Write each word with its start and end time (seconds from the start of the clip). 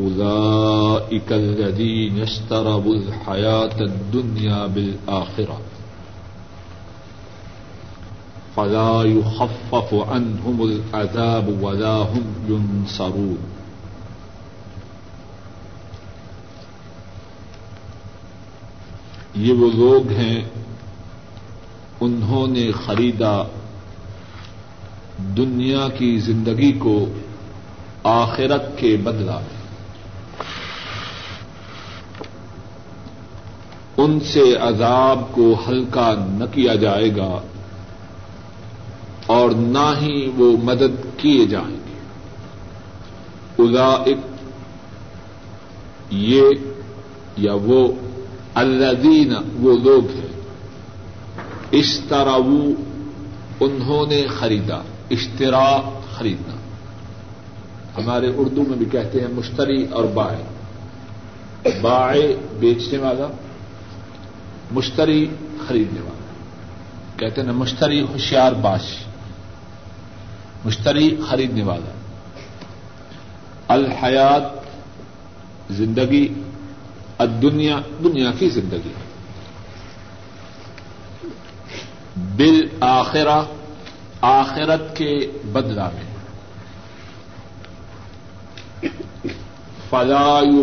أولئك 0.00 1.32
الذين 1.32 2.22
اشتروا 2.22 2.94
الحياة 2.94 3.80
الدنيا 3.80 4.66
بالآخرة 4.66 5.60
فلا 8.56 9.02
يخفف 9.02 9.94
عنهم 9.94 10.62
العذاب 10.62 11.62
ولا 11.62 11.94
هم 11.94 12.24
ينصرون 12.48 13.38
یہ 19.34 19.52
وہ 19.52 19.70
لوگ 19.74 20.10
ہیں 20.10 20.40
انہوں 22.00 22.46
نے 22.46 22.70
خریدا 22.72 23.42
دنیا 25.36 25.88
کی 25.88 26.18
زندگی 26.18 26.72
کو 26.72 26.98
آخرت 28.02 28.78
کے 28.78 28.96
بدلا 28.96 29.40
ان 34.08 34.20
سے 34.20 34.54
عذاب 34.54 35.32
کو 35.32 35.56
ہلکا 35.68 36.14
نہ 36.30 36.44
کیا 36.52 36.74
جائے 36.74 37.16
گا 37.16 37.40
اور 39.26 39.50
نہ 39.50 39.94
ہی 40.00 40.30
وہ 40.36 40.56
مدد 40.64 41.18
کیے 41.18 41.46
جائیں 41.46 41.76
گے۔ 41.76 41.98
ادا 43.58 44.10
یہ 46.10 46.42
یا 47.36 47.54
وہ 47.54 47.88
الدین 48.54 49.34
وہ 49.60 49.76
لوگ 49.84 50.10
ہیں۔ 50.10 50.40
اشترا 51.72 52.36
انہوں 53.60 54.06
نے 54.06 54.26
خریدا، 54.38 54.76
اشترا 55.10 55.98
خریدنا۔ 56.12 56.54
ہمارے 58.00 58.32
اردو 58.36 58.62
میں 58.62 58.76
بھی 58.76 58.86
کہتے 58.86 59.20
ہیں 59.20 59.28
مشتری 59.32 59.84
اور 59.90 60.04
بائے 60.04 60.42
بائے 61.82 62.36
بیچنے 62.58 62.98
والا۔ 62.98 63.28
مشتری 64.70 65.26
خریدنے 65.68 66.00
والا 66.00 66.34
کہتے 67.16 67.40
ہیں 67.40 67.46
نا 67.46 67.52
مشتری 67.52 68.00
ہوشیار 68.00 68.52
باش۔ 68.52 68.82
مشتری 70.64 71.16
خریدنے 71.30 71.62
والا 71.62 71.90
الحیات 73.68 74.42
زندگی 75.70 76.34
دنیا 77.42 77.78
دنیا 78.04 78.30
کی 78.38 78.48
زندگی۔ 78.48 78.92
بل 82.16 82.68
آخرہ 82.80 83.42
آخرت 84.20 84.96
کے 84.96 85.30
بدلا 85.52 85.90
میں۔ 85.94 86.08
فلا 89.90 90.40
یو 90.52 90.62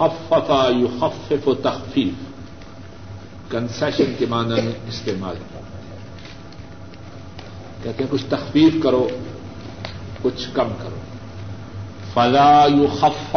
خفف 0.00 0.28
خفا 0.28 0.68
یو 0.76 1.50
و 1.50 1.54
تخفیف۔ 1.54 2.14
کنسیشن 3.50 4.12
کے 4.18 4.26
معنی 4.26 4.54
میں 4.54 4.72
استعمال۔ 4.88 5.36
کیا 7.82 7.92
کہتے 7.92 8.04
ہیں 8.04 8.10
کچھ 8.10 8.24
تخفیف 8.28 8.82
کرو، 8.82 9.08
کچھ 10.22 10.48
کم 10.54 10.68
کرو۔ 10.78 10.98
فلا 12.14 12.66
یو 12.74 12.86
خفف 13.00 13.36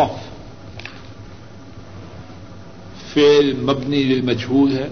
فیل 3.14 3.62
مبنی 3.62 4.22
مجہول 4.22 4.78
ہے، 4.78 4.90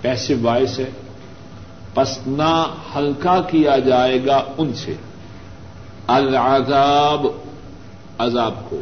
پیسے 0.00 0.34
باعث 0.34 0.78
ہے۔ 0.78 0.90
پس 1.94 2.18
نہ 2.26 2.74
ہلکا 2.96 3.40
کیا 3.40 3.78
جائے 3.78 4.26
گا 4.26 4.44
ان 4.58 4.72
سے۔ 4.72 4.94
العذاب، 6.06 7.26
عذاب 8.18 8.70
کو۔ 8.70 8.80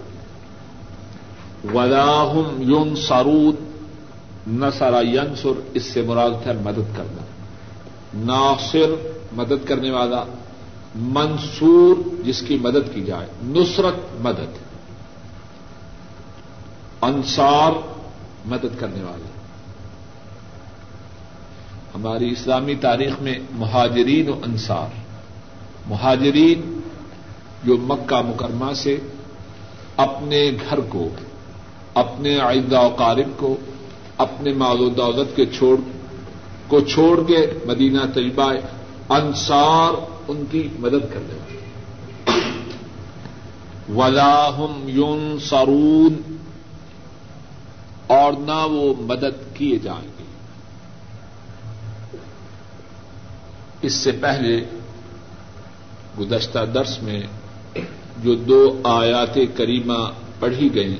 ولاحم 1.74 2.70
یون 2.70 2.96
سارود 2.96 3.56
نہ 4.46 4.66
سارا 4.78 5.00
ینسر 5.00 5.60
اس 5.74 5.82
سے 5.82 6.02
مراد 6.02 6.30
ہے 6.46 6.52
مدد 6.52 6.96
کرنا۔ 6.96 7.22
ناصر، 8.14 9.10
مدد 9.32 9.68
کرنے 9.68 9.90
والا۔ 9.90 10.24
منصور، 10.94 12.22
جس 12.24 12.42
کی 12.42 12.56
مدد 12.56 12.94
کی 12.94 13.00
جائے۔ 13.00 13.26
نصرت، 13.42 14.22
مدد۔ 14.22 14.58
انصار، 17.02 17.72
مدد 18.44 18.80
کرنے 18.80 19.02
والے 19.02 19.24
ہماری 21.94 22.30
اسلامی 22.30 22.74
تاریخ 22.74 23.12
میں 23.20 23.34
مہاجرین 23.50 24.28
و 24.28 24.32
انصار۔ 24.32 24.94
مہاجرین 25.86 26.80
جو 27.64 27.76
مکہ 27.78 28.20
مکرمہ 28.20 28.72
سے 28.72 28.98
اپنے 29.96 30.50
گھر 30.70 30.80
کو 30.80 31.08
اپنے 31.94 32.40
آئندہ 32.40 32.80
و 32.80 32.88
قارب 32.88 33.28
کو، 33.36 33.56
اپنے 34.18 34.52
مال 34.52 34.80
و 34.80 34.88
دولت 34.88 35.36
کے 35.36 35.46
چھوڑ، 35.46 35.76
کو 36.68 36.80
چھوڑ 36.80 37.26
کے 37.26 37.46
مدینہ 37.66 38.00
طیبہ 38.14 38.52
انصار 39.08 39.92
ان 40.28 40.44
کی 40.50 40.68
مدد 40.78 41.12
کرنے 41.12 41.34
والے 41.34 41.60
ولاحم 43.94 44.88
یون 44.88 45.38
سارون 45.40 46.36
اور 48.06 48.32
نہ 48.38 48.66
وہ 48.70 48.94
مدد 49.00 49.56
کیے 49.56 49.78
جائیں 49.78 50.08
گے۔ 50.18 50.24
اس 53.82 53.92
سے 53.92 54.12
پہلے 54.12 54.64
گزشتہ 56.20 56.58
درس 56.74 57.02
میں 57.02 57.22
جو 58.22 58.34
دو 58.34 58.80
آیات 58.84 59.38
کریمہ 59.54 60.10
پڑھی 60.38 60.74
گئی 60.74 60.96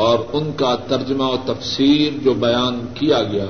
اور 0.00 0.18
ان 0.32 0.50
کا 0.56 0.74
ترجمہ 0.88 1.24
و 1.24 1.36
تفسیر 1.44 2.18
جو 2.22 2.34
بیان 2.34 2.80
کیا 2.94 3.22
گیا، 3.22 3.46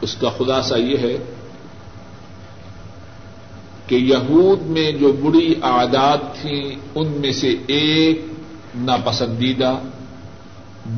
اس 0.00 0.14
کا 0.14 0.30
خلاصہ 0.38 0.74
یہ 0.74 0.98
ہے 0.98 1.16
کہ 3.86 3.94
یہود 3.94 4.62
میں 4.66 4.90
جو 4.92 5.12
بری 5.12 5.54
عادات 5.62 6.22
تھیں، 6.40 6.62
ان 6.94 7.12
میں 7.20 7.32
سے 7.32 7.54
ایک 7.66 8.24
ناپسندیدہ، 8.76 9.72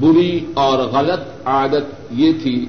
بری 0.00 0.44
اور 0.54 0.78
غلط 0.88 1.48
عادت 1.48 2.12
یہ 2.12 2.32
تھی 2.42 2.64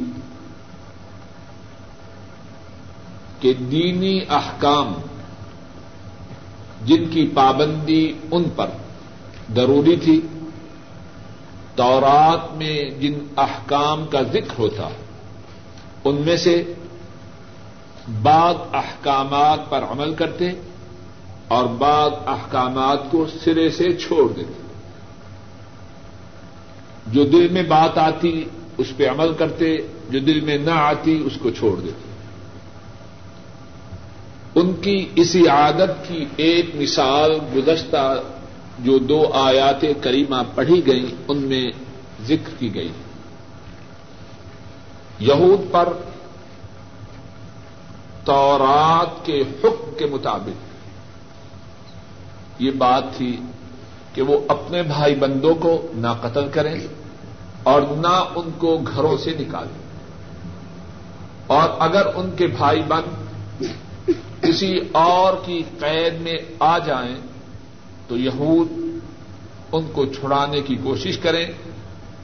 کہ 3.40 3.54
دینی 3.72 4.20
احکام 4.30 4.94
جن 6.86 7.06
کی 7.10 7.28
پابندی 7.34 8.04
ان 8.32 8.44
پر 8.56 8.70
ضروری 9.56 9.96
تھی 9.96 10.20
تورات 11.80 12.58
میں 12.58 12.90
جن 12.90 13.14
احکام 13.38 14.06
کا 14.06 14.22
ذکر 14.22 14.60
ہوتا، 14.60 14.90
ان 16.04 16.16
میں 16.16 16.38
سے 16.38 16.74
بعض 18.22 18.56
احکامات 18.74 19.70
پر 19.70 19.84
عمل 19.84 20.14
کرتے 20.14 20.50
اور 21.48 21.66
بعض 21.66 22.12
احکامات 22.28 23.00
کو 23.12 23.26
سرے 23.46 23.70
سے 23.70 23.94
چھوڑ 23.94 24.34
دیتے۔ 24.34 24.62
جو 27.08 27.24
دل 27.24 27.48
میں 27.52 27.64
بات 27.64 27.98
آتی، 27.98 28.44
اس 28.78 28.88
پہ 28.98 29.10
عمل 29.10 29.34
کرتے، 29.34 29.78
جو 30.10 30.20
دل 30.20 30.40
میں 30.40 30.58
نہ 30.58 30.72
آتی، 30.72 31.24
اس 31.26 31.34
کو 31.42 31.50
چھوڑ 31.50 31.80
دیتے۔ 31.80 32.10
ان 34.60 34.74
کی 34.82 35.10
اسی 35.16 35.48
عادت 35.48 36.08
کی 36.08 36.26
ایک 36.38 36.66
مثال 36.74 37.32
گزشتہ 37.56 38.22
جو 38.84 38.98
دو 38.98 39.32
آیات 39.34 39.86
کریمہ 40.02 40.36
پڑھی 40.56 40.88
گئی 40.88 41.16
ان 41.28 41.38
میں 41.38 41.72
ذکر 42.24 42.56
کی 42.60 42.74
گئی۔ 42.76 42.92
یہود 45.20 45.72
پر 45.72 45.90
تورات 48.26 49.26
کے 49.26 49.42
حکم 49.42 49.92
کے 49.98 50.06
مطابق۔ 50.06 50.70
یہ 52.62 52.72
بات 52.72 53.04
تھی 53.18 53.40
کہ 54.14 54.22
وہ 54.22 54.40
اپنے 54.48 54.84
بھائی 54.84 55.16
بندوں 55.16 55.56
کو 55.56 55.88
نہ 55.94 56.08
قتل 56.22 56.48
کریں 56.50 56.80
اور 57.64 57.82
نہ 57.82 58.24
ان 58.36 58.50
کو 58.58 58.78
گھروں 58.78 59.18
سے 59.18 59.34
نکالیں۔ 59.40 59.90
اور 61.48 61.70
اگر 61.80 62.06
ان 62.16 62.32
کے 62.38 62.48
بھائی 62.48 62.82
بند 62.88 63.64
کسی 64.42 64.80
اور 64.92 65.34
کی 65.46 65.64
قید 65.80 66.22
میں 66.22 66.38
آ 66.60 66.78
جائیں 66.78 67.16
تو 68.10 68.18
یہود 68.18 69.00
ان 69.72 69.86
کو 69.94 70.06
چھڑانے 70.06 70.62
کی 70.62 70.76
کوشش 70.84 71.18
کریں۔ 71.18 71.46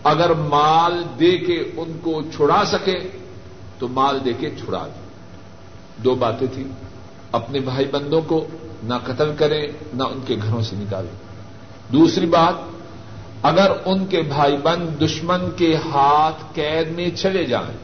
اگر 0.03 0.33
مال 0.33 1.03
دے 1.19 1.37
کے 1.37 1.63
ان 1.77 1.99
کو 2.01 2.21
چھڑا 2.21 2.63
سکے 2.65 2.99
تو 3.79 3.87
مال 3.87 4.19
دے 4.25 4.33
کے 4.39 4.49
چھڑا 4.49 4.87
دیں۔ 4.87 5.05
دو 6.03 6.15
باتیں 6.15 6.47
تھیں۔ 6.53 6.63
اپنے 7.31 7.59
بھائی 7.59 7.85
بندوں 7.85 8.21
کو 8.27 8.47
نہ 8.83 8.93
قتل 9.03 9.31
کریں، 9.37 9.67
نہ 9.93 10.03
ان 10.03 10.19
کے 10.27 10.35
گھروں 10.35 10.61
سے 10.61 10.75
نکالیں۔ 10.79 11.15
دوسری 11.91 12.25
بات، 12.25 12.53
اگر 13.41 13.71
ان 13.85 14.05
کے 14.05 14.21
بھائی 14.21 14.57
بند 14.57 15.01
دشمن 15.01 15.41
کے 15.57 15.75
ہاتھ 15.75 16.43
قید 16.53 16.87
میں 16.87 17.09
چلے 17.09 17.43
جائیں، 17.43 17.77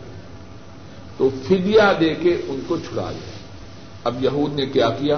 تو 1.17 1.29
فدیا 1.43 1.93
دے 1.99 2.15
کے 2.15 2.41
ان 2.47 2.59
کو 2.67 2.77
چھڑا 2.77 3.11
لیں 3.11 3.31
اب 4.03 4.23
یہود 4.23 4.53
نے 4.53 4.65
کیا 4.65 4.89
کیا؟ 4.89 5.17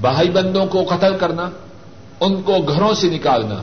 بھائی 0.00 0.30
بندوں 0.30 0.66
کو 0.66 0.84
قتل 0.90 1.18
کرنا، 1.18 1.50
ان 2.20 2.42
کو 2.42 2.56
گھروں 2.58 2.94
سے 2.94 3.10
نکالنا۔ 3.10 3.62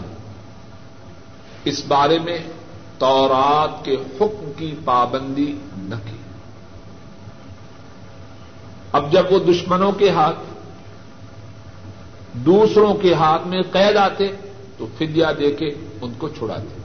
اس 1.65 1.83
بارے 1.87 2.19
میں 2.19 2.37
تورات 2.97 3.85
کے 3.85 3.93
حکم 3.93 4.51
کی 4.57 4.75
پابندی 4.85 5.55
نہ 5.77 5.95
کی۔ 5.95 6.17
اب 8.91 9.11
جب 9.11 9.25
وہ 9.29 9.39
دشمنوں 9.39 9.91
کے 9.91 10.09
ہاتھ، 10.09 10.39
دوسروں 12.33 12.93
کے 12.93 13.13
ہاتھ 13.13 13.47
میں 13.47 13.61
قید 13.71 13.97
آتے، 13.97 14.27
تو 14.77 14.87
فدیا 14.97 15.31
دے 15.39 15.51
کے 15.51 15.69
ان 16.01 16.13
کو 16.17 16.29
چھڑاتے۔ 16.29 16.81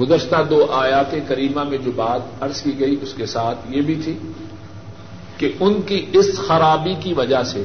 گزشتہ 0.00 0.36
دو 0.50 0.66
آیات 0.70 1.14
کریمہ 1.28 1.62
میں 1.62 1.78
جو 1.78 1.92
بات 1.96 2.20
عرض 2.40 2.62
کی 2.62 2.80
گئی، 2.80 2.96
اس 3.02 3.14
کے 3.16 3.26
ساتھ 3.26 3.58
یہ 3.68 3.82
بھی 3.82 3.94
تھی۔ 4.04 4.18
کہ 5.42 5.52
ان 5.60 5.82
کی 5.82 6.06
اس 6.12 6.38
خرابی 6.46 6.94
کی 7.00 7.12
وجہ 7.12 7.42
سے 7.42 7.64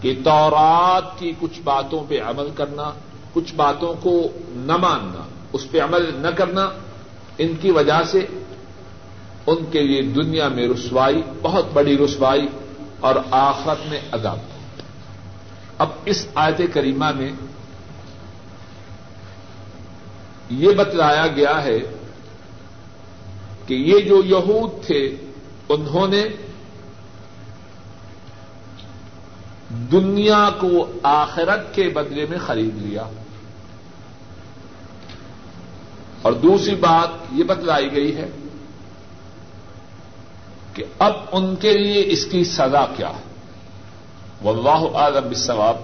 کہ 0.00 0.14
تورات 0.24 1.18
کی 1.18 1.32
کچھ 1.40 1.60
باتوں 1.64 2.04
پہ 2.08 2.22
عمل 2.22 2.48
کرنا، 2.54 2.90
کچھ 3.32 3.54
باتوں 3.54 3.94
کو 4.00 4.28
نہ 4.48 4.76
ماننا، 4.76 5.24
اس 5.52 5.70
پہ 5.70 5.80
عمل 5.80 6.10
نہ 6.14 6.28
کرنا، 6.28 6.70
ان 7.38 7.54
کی 7.60 7.70
وجہ 7.70 8.02
سے 8.06 8.26
ان 9.46 9.56
کے 9.70 9.82
لیے 9.82 10.02
دنیا 10.02 10.48
میں 10.48 10.68
رسوائی، 10.68 11.22
بہت 11.42 11.64
بڑی 11.72 11.98
رسوائی 11.98 12.46
اور 13.00 13.14
آخرت 13.30 13.86
میں 13.88 14.00
عذاب۔ 14.12 14.38
اب 15.78 15.88
اس 16.04 16.26
آیت 16.34 16.60
کریمہ 16.72 17.10
میں 17.16 17.32
یہ 20.50 20.70
بتلایا 20.72 21.26
گیا 21.26 21.64
ہے 21.64 21.78
کہ 23.66 23.74
یہ 23.74 23.98
جو 23.98 24.22
یہود 24.24 24.86
تھے، 24.86 25.16
انہوں 25.68 26.08
نے 26.08 26.24
دنیا 29.72 30.50
کو 30.58 30.92
آخرت 31.02 31.74
کے 31.74 31.88
بدلے 31.88 32.26
میں 32.30 32.38
خرید 32.38 32.76
لیا۔ 32.76 33.02
اور 36.22 36.32
دوسری 36.32 36.74
بات 36.74 37.08
یہ 37.32 37.44
بتلائی 37.44 37.92
گئی 37.92 38.16
ہے 38.16 38.30
کہ 40.74 40.84
اب 40.98 41.12
ان 41.32 41.56
کے 41.56 41.72
لیے 41.72 42.04
اس 42.06 42.24
کی 42.24 42.44
سزا 42.44 42.86
کیا 42.96 43.08
ہے۔ 43.08 43.22
واللہ 44.42 44.96
اعلم 44.96 45.24
بالصواب۔ 45.24 45.76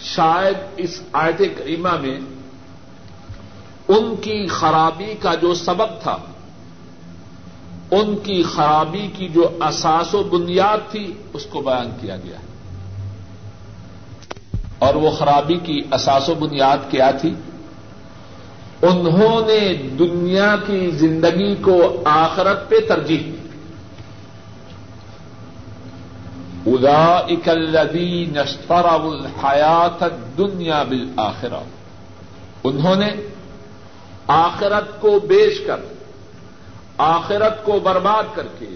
شاید 0.00 0.56
اس 0.76 1.00
آیت 1.12 1.42
کریمہ 1.58 1.96
میں 2.00 2.20
ان 3.88 4.16
کی 4.16 4.46
خرابی 4.46 5.14
کا 5.20 5.34
جو 5.34 5.54
سبب 5.54 6.00
تھا، 6.02 6.16
ان 7.90 8.16
کی 8.16 8.42
خرابی 8.42 9.10
کی 9.16 9.28
جو 9.28 9.58
اساس 9.60 10.14
و 10.14 10.22
بنیاد 10.22 10.90
تھی، 10.90 11.12
اس 11.32 11.46
کو 11.50 11.60
بیان 11.60 11.90
کیا 12.00 12.16
گیا۔ 12.16 12.38
ہے 12.38 12.51
اور 14.82 14.94
وہ 14.94 15.10
خرابی 15.10 15.54
کی 15.54 15.80
اساس 15.92 16.28
و 16.28 16.34
بنیاد 16.34 16.90
کیا 16.90 17.10
تھی؟ 17.10 17.34
انہوں 18.82 19.46
نے 19.46 19.72
دنیا 19.72 20.56
کی 20.66 20.90
زندگی 20.90 21.54
کو 21.54 22.02
آخرت 22.04 22.68
پہ 22.68 22.74
ترجیح 22.88 23.18
دی۔ 23.18 23.36
ادا 26.66 27.16
اکلدی 27.16 28.26
نشترا 28.26 28.94
الحیات 28.94 30.04
دنیا 30.38 30.82
بل 30.82 31.08
انہوں 32.64 32.96
نے 32.96 33.10
آخرت 34.26 35.00
کو 35.00 35.18
بیچ 35.18 35.66
کر، 35.66 35.76
آخرت 36.98 37.64
کو 37.64 37.80
برباد 37.80 38.24
کر 38.34 38.46
کے، 38.58 38.68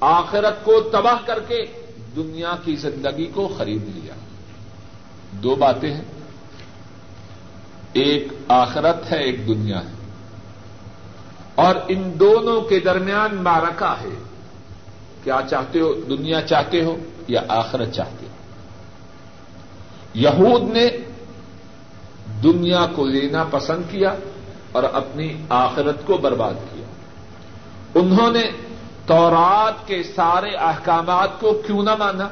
آخرت 0.00 0.64
کو 0.64 0.80
تباہ 0.80 1.26
کر 1.26 1.38
کے 1.48 1.66
دنیا 2.16 2.54
کی 2.64 2.76
زندگی 2.76 3.26
کو 3.26 3.48
خرید 3.58 3.82
لیا۔ 3.82 4.14
دو 5.42 5.54
باتیں 5.54 5.94
ہیں۔ 5.94 6.04
ایک 7.92 8.28
آخرت 8.48 9.12
ہے، 9.12 9.18
ایک 9.18 9.48
دنیا 9.48 9.80
ہے۔ 9.80 9.96
اور 11.54 11.74
ان 11.88 12.12
دونوں 12.20 12.60
کے 12.60 12.80
درمیان 12.80 13.36
مارکا 13.36 13.92
ہے۔ 13.92 14.22
کیا 15.24 15.40
چاہتے 15.50 15.80
ہو؟ 15.80 15.94
دنیا 16.08 16.42
چاہتے 16.42 16.84
ہو 16.84 16.96
یا 17.28 17.40
آخرت 17.48 17.92
چاہتے 17.92 18.26
ہو؟ 18.26 18.32
یہود 20.14 20.62
نے 20.62 20.88
دنیا 22.42 22.86
کو 22.94 23.06
لینا 23.06 23.44
پسند 23.44 23.82
کیا 23.90 24.14
اور 24.72 24.82
اپنی 24.82 25.36
آخرت 25.48 26.06
کو 26.06 26.16
برباد 26.16 26.54
کیا۔ 26.54 26.86
انہوں 27.94 28.30
نے 28.30 28.42
تورات 29.06 29.86
کے 29.86 30.02
سارے 30.02 30.50
احکامات 30.54 31.40
کو 31.40 31.62
کیوں 31.66 31.82
نہ 31.82 31.94
مانا؟ 31.94 32.28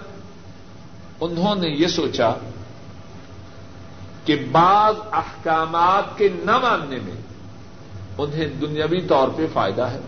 انہوں 1.21 1.55
نے 1.55 1.69
یہ 1.69 1.87
سوچا 1.87 2.31
کہ 4.25 4.47
بعض 4.53 4.95
احکامات 5.13 6.19
کے 6.19 6.29
نہ 6.45 6.59
ماننے 6.59 6.97
میں 6.97 7.23
انہیں 8.19 8.47
دنیاوی 8.47 9.01
طور 9.01 9.29
پہ 9.37 9.47
فائدہ 9.53 9.83
ہے۔ 9.83 10.01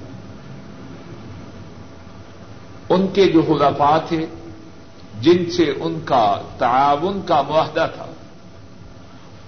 ان 2.89 3.07
کے 3.09 3.27
جو 3.27 3.43
خلافا 3.43 3.99
تھے 3.99 4.27
جن 5.21 5.51
سے 5.51 5.73
ان 5.81 6.01
کا 6.05 6.41
تعاون 6.59 7.21
کا 7.27 7.43
معاہدہ 7.43 7.87
تھا، 7.95 8.07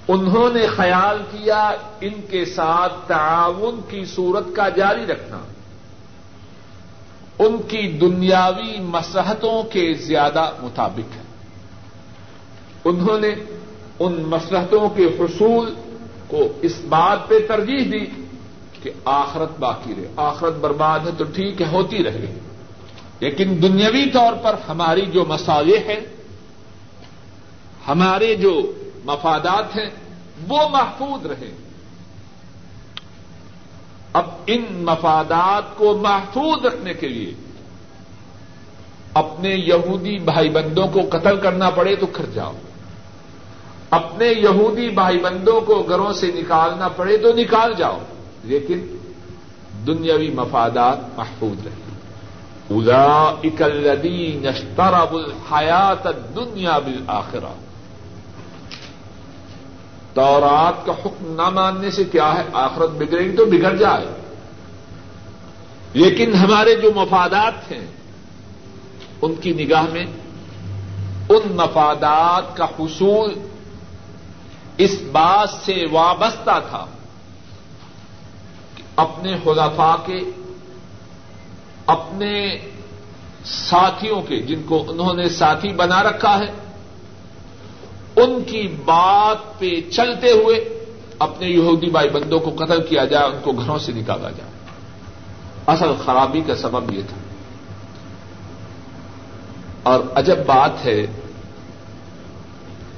انہوں 0.09 0.51
نے 0.55 0.67
خیال 0.67 1.23
کیا 1.31 1.71
ان 2.01 2.21
کے 2.31 2.45
ساتھ 2.45 2.93
تعاون 3.07 3.81
کی 3.89 4.05
صورت 4.05 4.57
کا 4.57 4.69
جاری 4.69 5.07
رکھنا۔ 5.07 5.39
ان 7.39 7.63
کی 7.69 7.99
دنیاوی 8.01 8.81
مسحتوں 8.81 9.63
کے 9.63 9.95
زیادہ 9.95 10.51
مطابق 10.61 11.17
ہے۔ 11.17 11.23
انہوں 12.85 13.19
نے 13.19 13.31
ان 14.01 14.23
مسلحتوں 14.23 14.89
کے 14.89 15.05
حصول 15.05 15.75
کو 16.27 16.39
اس 16.63 16.81
بات 16.89 17.29
پہ 17.29 17.35
ترجیح 17.49 17.93
دی 17.93 18.23
کہ 18.83 18.91
آخرت 19.05 19.59
باقی 19.59 19.95
رہے۔ 19.97 20.07
آخرت 20.17 20.55
برباد 20.55 21.01
ہے 21.01 21.11
تو 21.19 21.25
ٹھیک 21.25 21.63
ہے، 21.63 21.67
ہوتی 21.67 22.05
رہے۔ 22.05 22.39
لیکن 23.21 23.59
دنیاوی 23.63 24.11
طور 24.11 24.33
پر 24.43 24.55
ہماری 24.69 25.07
جو 25.07 25.25
مسالے 25.25 25.79
ہیں، 25.79 26.01
ہمارے 27.89 28.35
جو 28.35 28.73
مفادات 29.05 29.77
ہیں، 29.77 29.91
وہ 30.49 30.69
محفوظ 30.69 31.27
رہے 31.27 31.51
اب 34.13 34.25
ان 34.47 34.65
مفادات 34.71 35.79
کو 35.79 35.99
محفوظ 35.99 36.67
رکھنے 36.67 36.95
کے 36.95 37.09
لیے 37.09 37.35
اپنے 39.15 39.55
یہودی 39.55 40.19
بھائی 40.19 40.49
بندوں 40.49 40.87
کو 40.87 41.01
قتل 41.11 41.37
کرنا 41.37 41.71
پڑے 41.71 41.97
تو 41.97 42.07
کر 42.07 42.27
جاؤ۔ 42.35 42.53
اپنے 43.91 44.27
یہودی 44.27 44.89
بھائی 44.89 45.19
بندوں 45.19 45.61
کو 45.61 45.83
گھروں 45.89 46.13
سے 46.13 46.33
نکالنا 46.35 46.89
پڑے 46.89 47.17
تو 47.17 47.33
نکال 47.33 47.75
جاؤ۔ 47.79 47.99
لیکن 48.45 48.97
دنیاوی 49.87 50.31
مفادات 50.31 51.19
محفوظ 51.19 51.67
رہے 51.67 51.89
ادا 52.71 53.35
اکلدی 53.45 54.41
نشترا 54.43 55.05
بل 55.05 55.33
حیات 55.53 56.05
دنیا 56.37 56.79
بل 56.79 57.05
آخرا 57.07 57.55
تورات 60.15 60.87
کا 60.87 60.93
حکم 60.93 61.35
نہ 61.37 61.51
ماننے 61.51 61.91
سے 61.91 62.05
کیا 62.05 62.35
ہے؟ 62.35 62.43
آخرت 62.53 62.91
بگڑے 62.91 63.25
گی 63.25 63.37
تو 63.37 63.45
بگڑ 63.45 63.75
جائے۔ 63.75 64.07
لیکن 65.93 66.35
ہمارے 66.35 66.75
جو 66.75 66.91
مفادات 66.97 67.73
ہیں، 67.73 67.87
ان 69.23 69.35
کی 69.35 69.53
نگاہ 69.53 69.85
میں، 69.93 70.07
ان 71.29 71.57
مفادات 71.57 72.57
کا 72.57 72.65
حصول 72.65 73.48
اس 74.79 74.99
بات 75.13 75.49
سے 75.49 75.85
وابستہ 75.93 76.61
تھا 76.71 76.87
کہ 78.75 78.83
اپنے 78.97 79.37
خلافا 79.45 79.97
کے، 80.07 80.19
اپنے 81.87 82.59
ساتھیوں 83.45 84.23
کے، 84.23 84.43
جن 84.43 84.63
کو 84.67 84.85
انہوں 84.89 85.15
نے 85.15 85.29
ساتھی 85.29 85.73
بنا 85.73 86.03
رکھا 86.03 86.39
ہے، 86.39 86.53
ان 88.17 88.43
کی 88.47 88.69
بات 88.85 89.59
پہ 89.59 89.91
چلتے 89.91 90.31
ہوئے 90.31 90.85
اپنے 91.19 91.47
یہودی 91.47 91.91
بھائی 91.91 92.09
بندوں 92.09 92.41
کو 92.41 92.65
قتل 92.65 92.87
کیا 92.87 93.05
جائے، 93.05 93.25
ان 93.25 93.39
کو 93.43 93.53
گھروں 93.53 93.79
سے 93.79 93.93
نکالا 93.93 94.31
جائے۔ 94.31 94.51
اصل 95.67 95.93
خرابی 96.05 96.41
کا 96.41 96.55
سبب 96.55 96.95
یہ 96.95 97.03
تھا۔ 97.09 97.17
اور 99.83 100.01
عجب 100.15 100.39
بات 100.47 100.85
ہے 100.85 101.07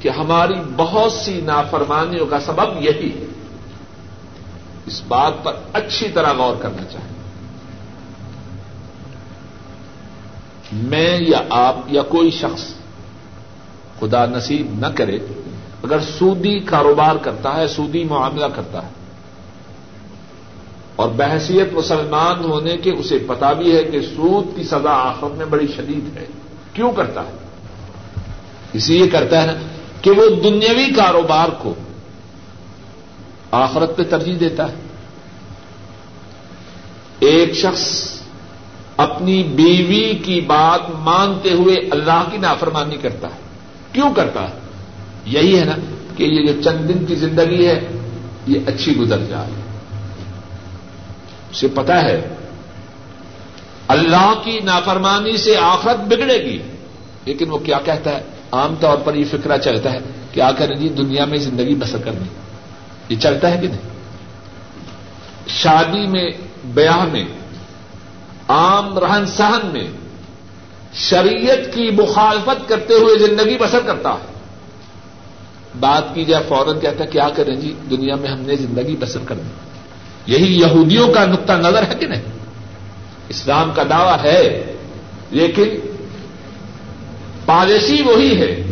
کہ 0.00 0.09
ہماری 0.09 0.54
بہت 0.76 1.12
سی 1.12 1.40
نافرمانیوں 1.40 2.26
کا 2.26 2.40
سبب 2.40 2.83
یہی 2.83 3.11
ہے۔ 3.21 3.26
اس 4.87 5.02
بات 5.09 5.33
پر 5.42 5.52
اچھی 5.73 6.09
طرح 6.09 6.33
غور 6.33 6.57
کرنا 6.57 6.85
چاہیں 6.85 7.21
میں 10.73 11.19
یا 11.21 11.40
آپ 11.50 11.76
یا 11.87 12.02
کوئی 12.02 12.30
شخص 12.30 12.64
خدا 14.00 14.26
نصیب 14.26 14.66
نہ 14.78 14.87
کرے، 14.87 15.19
اگر 15.85 16.00
سودی 16.19 16.59
کاروبار 16.59 17.16
کرتا 17.16 17.57
ہے، 17.57 17.66
سودی 17.66 18.04
معاملہ 18.04 18.47
کرتا 18.47 18.83
ہے، 18.83 18.88
اور 20.97 21.09
بحثیت 21.09 21.73
مسلمان 21.73 22.45
ہونے 22.45 22.76
کے 22.76 22.90
اسے 22.90 23.19
پتا 23.19 23.52
بھی 23.52 23.76
ہے 23.76 23.85
کہ 23.85 24.00
سود 24.00 24.57
کی 24.57 24.62
سزا 24.62 24.92
آخر 24.92 25.26
میں 25.26 25.47
بڑی 25.47 25.66
شدید 25.66 26.16
ہے۔ 26.16 26.26
کیوں 26.73 26.92
کرتا 26.92 27.21
ہے؟ 27.21 27.33
اس 28.73 28.88
لیے 28.88 29.09
کرتا 29.09 29.42
ہے 29.42 29.47
نا۔ 29.47 29.69
کہ 30.02 30.11
وہ 30.11 30.26
دنیاوی 30.28 30.92
کاروبار 30.97 31.49
کو 31.49 31.75
آخرت 33.50 33.97
پہ 33.97 34.02
ترجیح 34.02 34.37
دیتا 34.40 34.69
ہے۔ 34.69 34.75
ایک 37.19 37.54
شخص 37.54 38.11
اپنی 38.97 39.42
بیوی 39.42 40.19
کی 40.25 40.40
بات 40.40 40.90
مانتے 40.90 41.52
ہوئے 41.52 41.76
اللہ 41.90 42.25
کی 42.30 42.38
نافرمانی 42.38 42.97
کرتا 42.97 43.28
ہے۔ 43.28 43.40
کیوں 43.92 44.14
کرتا 44.14 44.42
ہے؟ 44.42 44.59
یہی 45.25 45.59
ہے 45.59 45.64
نا 45.64 45.75
کہ 46.16 46.25
یہ 46.25 46.52
جو 46.52 46.62
چند 46.62 46.88
دن 46.88 47.07
کی 47.07 47.14
زندگی 47.14 47.66
ہے، 47.66 47.80
یہ 48.47 48.61
اچھی 48.66 48.97
گزر 48.97 49.25
جائے۔ 49.25 49.50
اسے 51.50 51.69
پتا 51.69 52.02
ہے، 52.02 52.28
اللہ 53.88 54.33
کی 54.45 54.61
نافرمانی 54.61 55.37
سے 55.37 55.57
آخرت 55.57 56.00
بگڑے 56.00 56.45
گی۔ 56.45 56.62
لیکن 57.25 57.50
وہ 57.50 57.59
کیا 57.59 57.78
کہتا 57.85 58.11
ہے؟ 58.11 58.23
عام 58.52 58.75
طور 58.80 58.99
پر 59.04 59.14
یہ 59.14 59.25
فکرہ 59.30 59.59
چلتا 59.59 59.92
ہے 59.92 59.99
کیا 60.33 60.50
کریں 60.59 60.76
جی 60.76 60.88
دنیا 60.88 61.25
میں 61.25 61.38
زندگی 61.38 61.75
بسر 61.75 61.99
کرنی 61.99 62.28
یہ 63.09 63.16
چلتا 63.21 63.50
ہے 63.50 63.59
کہ 63.61 63.69
نہیں؟ 63.69 63.88
شادی 65.49 66.07
میں، 66.07 66.30
بیاہ 66.64 67.04
میں، 67.12 67.25
عام 68.49 68.99
رہن 68.99 69.26
سہن 69.26 69.66
میں 69.73 69.87
شریعت 70.95 71.75
کی 71.75 71.90
مخالفت 71.90 72.69
کرتے 72.69 72.95
ہوئے 72.95 73.19
زندگی 73.19 73.57
بسر 73.61 73.80
کرتا 73.87 74.11
ہے۔ 74.11 74.28
بات 75.80 76.14
کی 76.14 76.25
جائے 76.25 76.45
فوراً 76.49 76.80
کہتا 76.80 77.04
ہے 77.04 77.09
کیا 77.09 77.28
کریں 77.28 77.54
جی 77.57 77.75
دنیا 77.90 78.16
میں 78.16 78.28
ہم 78.28 78.40
نے 78.40 78.57
زندگی 78.57 78.97
بسر 78.97 79.21
کرنی 79.25 79.49
یہی 80.26 80.61
یہودیوں 80.61 81.09
کا 81.09 81.25
نقطہ 81.25 81.52
نظر 81.52 81.83
ہے 81.83 81.95
کہ 81.95 82.07
نہیں؟ 82.07 82.23
اسلام 83.28 83.71
کا 83.75 83.83
دعویٰ 83.90 84.16
ہے، 84.25 84.73
لیکن 85.30 85.89
پالیسی 87.50 88.02
وہی 88.02 88.40
ہے۔ 88.40 88.64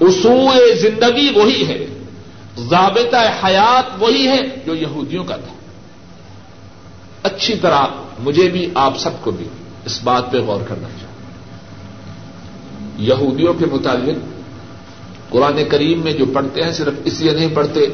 اصول 0.00 0.76
زندگی 0.78 1.32
وہی 1.34 1.66
ہے۔ 1.68 1.86
ضابطہ 2.58 3.46
حیات 3.46 4.02
وہی 4.02 4.28
ہے 4.28 4.40
جو 4.66 4.74
یہودیوں 4.74 5.24
کا 5.24 5.36
تھا۔ 5.36 5.54
اچھی 7.22 7.54
طرح 7.56 7.86
مجھے 8.18 8.48
بھی، 8.48 8.70
آپ 8.74 8.98
سب 8.98 9.10
کو 9.20 9.30
بھی 9.30 9.44
اس 9.84 10.00
بات 10.04 10.32
پہ 10.32 10.38
غور 10.38 10.60
کرنا 10.68 10.88
چاہوں 10.88 11.06
یہودیوں 12.98 13.54
کے 13.54 13.66
متعلق 13.66 14.18
قرآن 15.32 15.64
کریم 15.70 16.00
میں 16.00 16.12
جو 16.12 16.24
پڑھتے 16.26 16.62
ہیں، 16.62 16.72
صرف 16.72 16.94
اس 17.04 17.20
لیے 17.20 17.32
نہیں 17.32 17.54
پڑھتے 17.54 17.86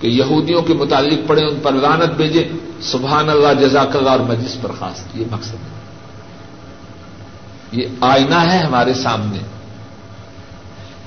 کہ 0.00 0.06
یہودیوں 0.06 0.62
کے 0.62 0.74
متعلق 0.74 1.28
پڑھے 1.28 1.44
ان 1.44 1.60
پر 1.62 1.72
لانت 1.72 2.12
بھیجے 2.12 2.48
سبحان 2.80 3.30
اللہ، 3.30 3.60
جزاک 3.60 3.96
اللہ، 3.96 4.10
اور 4.10 4.20
مجلس 4.20 4.56
پر 4.62 4.70
خاص، 4.78 5.16
یہ 5.16 5.24
مقصد 5.30 5.54
ہے۔ 5.54 5.83
یہ 7.74 7.86
آئینہ 8.00 8.34
ہے 8.34 8.58
ہمارے 8.58 8.94
سامنے۔ 8.94 9.38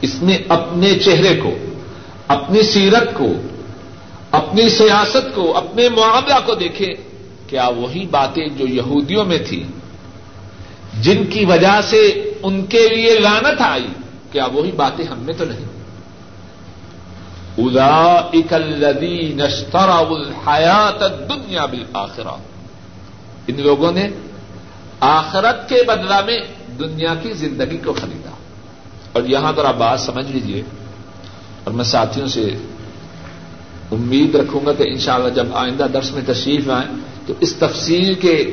اس 0.02 0.22
میں 0.22 0.38
اپنے 0.50 1.00
چہرے 1.00 1.40
کو، 1.44 1.56
اپنی 2.28 2.64
سیرت 2.64 3.14
کو، 3.14 3.28
اپنی 4.32 4.70
سیاست 4.70 5.36
کو، 5.36 5.58
اپنے 5.58 5.90
معاملہ 5.90 6.40
کو 6.46 6.56
دیکھے، 6.56 6.88
کیا 7.48 7.68
وہی 7.68 8.06
باتیں 8.06 8.48
جو 8.48 8.68
یہودیوں 8.68 9.26
میں 9.26 9.38
تھی 9.48 9.64
جن 11.02 11.26
کی 11.26 11.46
وجہ 11.46 11.82
سے 11.90 12.32
ان 12.44 12.66
کے 12.66 12.90
لیے 12.90 13.20
لانت 13.20 13.62
آئی، 13.62 13.88
کیا 14.32 14.46
وہی 14.46 14.72
باتیں 14.72 15.06
ہم 15.06 15.20
میں 15.20 15.34
تو 15.34 15.46
نہیں۔ 15.46 15.78
ادا 17.58 18.30
اکلدی 18.34 19.34
نشترا 19.34 19.98
الحیات 20.10 21.30
دنیا 21.30 21.66
بھی 21.66 21.84
ان 23.48 23.62
لوگوں 23.62 23.92
نے 23.92 24.08
آخرت 25.00 25.70
کے 25.70 25.84
بدلا 25.88 26.22
میں 26.22 26.40
دنیا 26.80 27.16
کی 27.16 27.34
زندگی 27.34 27.78
کو 27.78 27.94
خریدا۔ 27.94 28.30
اور 29.14 29.24
یہاں 29.24 29.54
پر 29.54 29.66
آپ 29.66 29.76
بات 29.78 30.00
سمجھ 30.00 30.32
لیجیے 30.32 30.64
اور 31.64 31.74
میں 31.74 31.86
ساتھیوں 31.86 32.28
سے 32.28 32.58
امید 33.92 34.36
رکھوں 34.36 34.66
گا 34.66 34.74
کہ 34.74 34.84
انشاءاللہ 34.84 35.30
جب 35.30 35.46
آئندہ 35.54 35.86
درس 35.94 36.12
میں 36.12 36.22
تشریف 36.28 36.70
آئیں 36.70 36.96
تو 37.28 37.34
اس 37.40 37.56
تفصیل 37.56 38.14
کے 38.14 38.52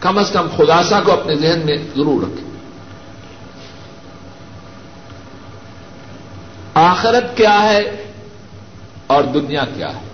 کم 0.00 0.18
از 0.18 0.30
کم 0.30 0.46
خلاصہ 0.56 0.94
کو 1.04 1.12
اپنے 1.12 1.34
ذہن 1.34 1.60
میں 1.64 1.76
ضرور 1.96 2.22
رکھیں۔ 2.22 2.48
آخرت 6.74 7.36
کیا 7.36 7.62
ہے 7.62 8.12
اور 9.06 9.24
دنیا 9.24 9.64
کیا 9.74 9.96
ہے؟ 9.96 10.08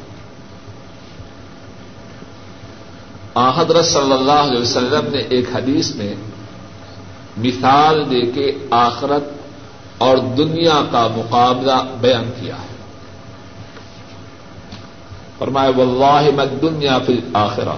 حضرت 3.57 3.85
صلی 3.85 4.13
اللہ 4.13 4.33
علیہ 4.33 4.61
وسلم 4.61 5.13
نے 5.13 5.19
ایک 5.19 5.45
حدیث 5.55 5.95
میں 5.95 6.15
مثال 7.37 8.03
دے 8.11 8.21
کے 8.31 8.51
آخرت 8.71 9.25
اور 9.99 10.17
دنیا 10.39 10.83
کا 10.91 11.07
مقابلہ 11.17 11.79
بیان 12.01 12.31
کیا 12.41 12.57
ہے۔ 12.57 12.73
فرمائے 15.39 15.71
واللہ 15.77 16.31
میں 16.37 16.45
دنیا 16.63 16.99
فی 17.07 17.19
آخرا 17.33 17.75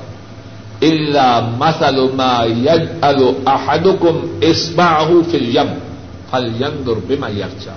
اللہ 0.82 1.48
مسل 1.58 1.98
ما 2.14 2.32
یج 2.44 3.06
احدکم 3.46 4.16
اسباہ 4.40 5.08
فی 5.30 5.36
الیم 5.36 5.72
فل 6.30 6.62
بما 7.08 7.28
یرجع 7.28 7.76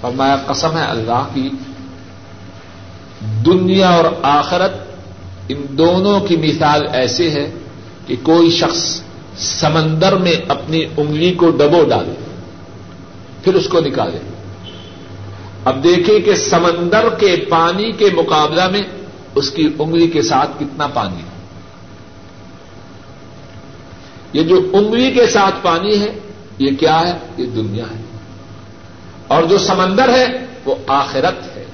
فرمایا، 0.00 0.36
قسم 0.46 0.76
ہے 0.76 0.84
اللہ 0.84 1.26
کی، 1.34 1.48
دنیا 3.46 3.90
اور 3.90 4.04
آخرت 4.22 4.72
ان 5.48 5.64
دونوں 5.78 6.20
کی 6.20 6.36
مثال 6.36 6.86
ایسے 6.92 7.30
ہے 7.30 7.50
کہ 8.06 8.16
کوئی 8.22 8.50
شخص 8.50 9.02
سمندر 9.38 10.16
میں 10.16 10.36
اپنی 10.48 10.84
انگلی 10.96 11.34
کو 11.34 11.50
ڈبو 11.50 11.84
ڈالے، 11.88 12.14
پھر 13.44 13.54
اس 13.54 13.68
کو 13.68 13.80
نکالے۔ 13.80 14.18
اب 15.64 15.84
دیکھیں 15.84 16.20
کہ 16.20 16.34
سمندر 16.34 17.08
کے 17.18 17.44
پانی 17.48 17.92
کے 17.92 18.08
مقابلہ 18.14 18.68
میں 18.68 18.82
اس 19.34 19.50
کی 19.50 19.68
انگلی 19.78 20.08
کے 20.08 20.22
ساتھ 20.22 20.50
کتنا 20.60 20.86
پانی 20.86 21.16
ہے۔ 21.16 21.32
یہ 24.32 24.42
جو 24.42 24.70
انگلی 24.72 25.10
کے 25.10 25.26
ساتھ 25.26 25.54
پانی 25.62 26.00
ہے، 26.00 26.18
یہ 26.58 26.70
کیا 26.80 27.00
ہے؟ 27.00 27.18
یہ 27.36 27.46
دنیا 27.46 27.84
ہے۔ 27.84 28.02
اور 29.28 29.42
جو 29.42 29.58
سمندر 29.58 30.08
ہے، 30.08 30.26
وہ 30.64 30.74
آخرت 30.86 31.56
ہے۔ 31.56 31.64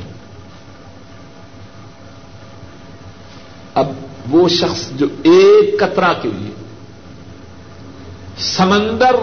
اب 3.75 3.89
وہ 4.31 4.49
شخص 4.49 4.91
جو 4.91 5.07
ایک 5.23 5.81
قطرہ 5.81 6.13
کے 6.23 6.29
لیے 6.39 6.51
سمندر 8.39 9.17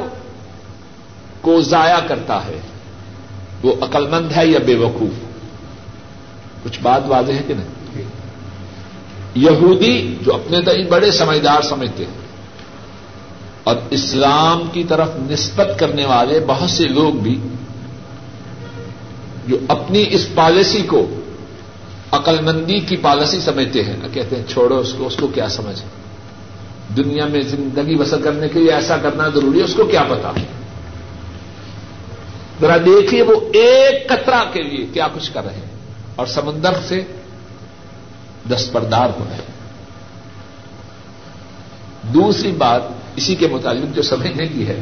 کو 1.41 1.61
ضائع 1.61 1.99
کرتا 2.07 2.39
ہے۔ 2.45 2.59
وہ 3.63 3.73
عقلمند 3.81 4.31
ہے 4.31 4.45
یا 4.47 4.59
بے 4.65 4.75
وقوف؟ 4.75 5.23
کچھ 6.63 6.79
بات 6.81 7.01
واضح 7.07 7.31
ہے 7.31 7.43
کہ 7.47 7.53
نہیں؟ 7.53 8.03
یہودی 9.35 9.95
جو 10.21 10.33
اپنے 10.33 10.61
تئی 10.61 10.83
بڑے 10.83 11.11
سمجھدار 11.11 11.61
سمجھتے 11.61 12.05
ہیں، 12.05 12.23
اور 13.63 13.75
اسلام 13.89 14.61
کی 14.71 14.83
طرف 14.83 15.09
نسبت 15.31 15.69
کرنے 15.79 16.05
والے 16.05 16.39
بہت 16.47 16.69
سے 16.69 16.87
لوگ 16.87 17.13
بھی 17.19 17.37
جو 19.47 19.57
اپنی 19.67 20.05
اس 20.09 20.27
پالیسی 20.35 20.81
کو 20.81 21.05
عقلمندی 22.11 22.79
کی 22.79 22.95
پالیسی 22.95 23.39
سمجھتے 23.41 23.83
ہیں، 23.83 23.95
کہتے 24.13 24.35
ہیں، 24.35 24.43
چھوڑو 24.47 24.77
اس 24.79 24.93
کو 24.97 25.07
اس 25.07 25.15
کو 25.15 25.27
کیا 25.27 25.49
سمجھ؟ 25.49 25.81
دنیا 26.89 27.25
میں 27.25 27.41
زندگی 27.43 27.95
بسر 27.95 28.21
کرنے 28.21 28.47
کے 28.49 28.59
لیے 28.59 28.71
ایسا 28.73 28.97
کرنا 28.97 29.27
ضروری 29.29 29.59
ہے، 29.59 29.63
اس 29.63 29.73
کو 29.73 29.85
کیا 29.85 30.03
پتا؟ 30.09 30.31
ذرا 32.61 32.77
دیکھیے 32.77 33.21
وہ 33.21 33.35
ایک 33.53 34.07
قطرہ 34.09 34.43
کے 34.53 34.61
لیے 34.61 34.85
کیا 34.93 35.07
کچھ 35.15 35.31
کر 35.33 35.45
رہے 35.45 35.55
ہیں، 35.55 35.71
اور 36.15 36.25
سمندر 36.25 36.73
سے 36.87 37.01
دستبردار 38.49 39.09
ہو 39.09 39.23
رہے 39.29 39.35
ہیں۔ 39.35 39.53
دوسری 42.13 42.51
بات 42.57 42.81
اسی 43.15 43.35
کے 43.35 43.47
متعلق 43.47 43.95
جو 43.95 44.01
سمجھنے 44.01 44.45
کی 44.47 44.67
ہے، 44.67 44.79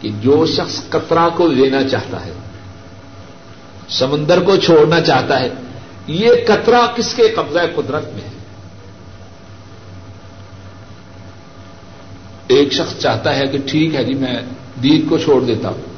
کہ 0.00 0.10
جو 0.20 0.44
شخص 0.46 0.80
قطرہ 0.90 1.28
کو 1.36 1.46
لینا 1.48 1.82
چاہتا 1.88 2.24
ہے، 2.24 2.32
سمندر 3.90 4.40
کو 4.40 4.56
چھوڑنا 4.56 5.00
چاہتا 5.00 5.40
ہے، 5.40 5.48
یہ 6.06 6.44
کترا 6.46 6.86
کس 6.96 7.14
کے 7.14 7.28
قبضہ 7.28 7.64
قدرت 7.74 8.06
میں 8.12 8.22
ہے؟ 8.22 8.32
ایک 12.64 12.72
شخص 12.72 12.98
چاہتا 12.98 13.36
ہے 13.36 13.46
کہ 13.46 13.58
ٹھیک 13.66 13.94
ہے 13.94 14.04
جی 14.04 14.14
میں 14.14 14.36
دین 14.82 15.06
کو 15.08 15.18
چھوڑ 15.18 15.44
دیتا 15.44 15.68
ہوں۔ 15.68 15.94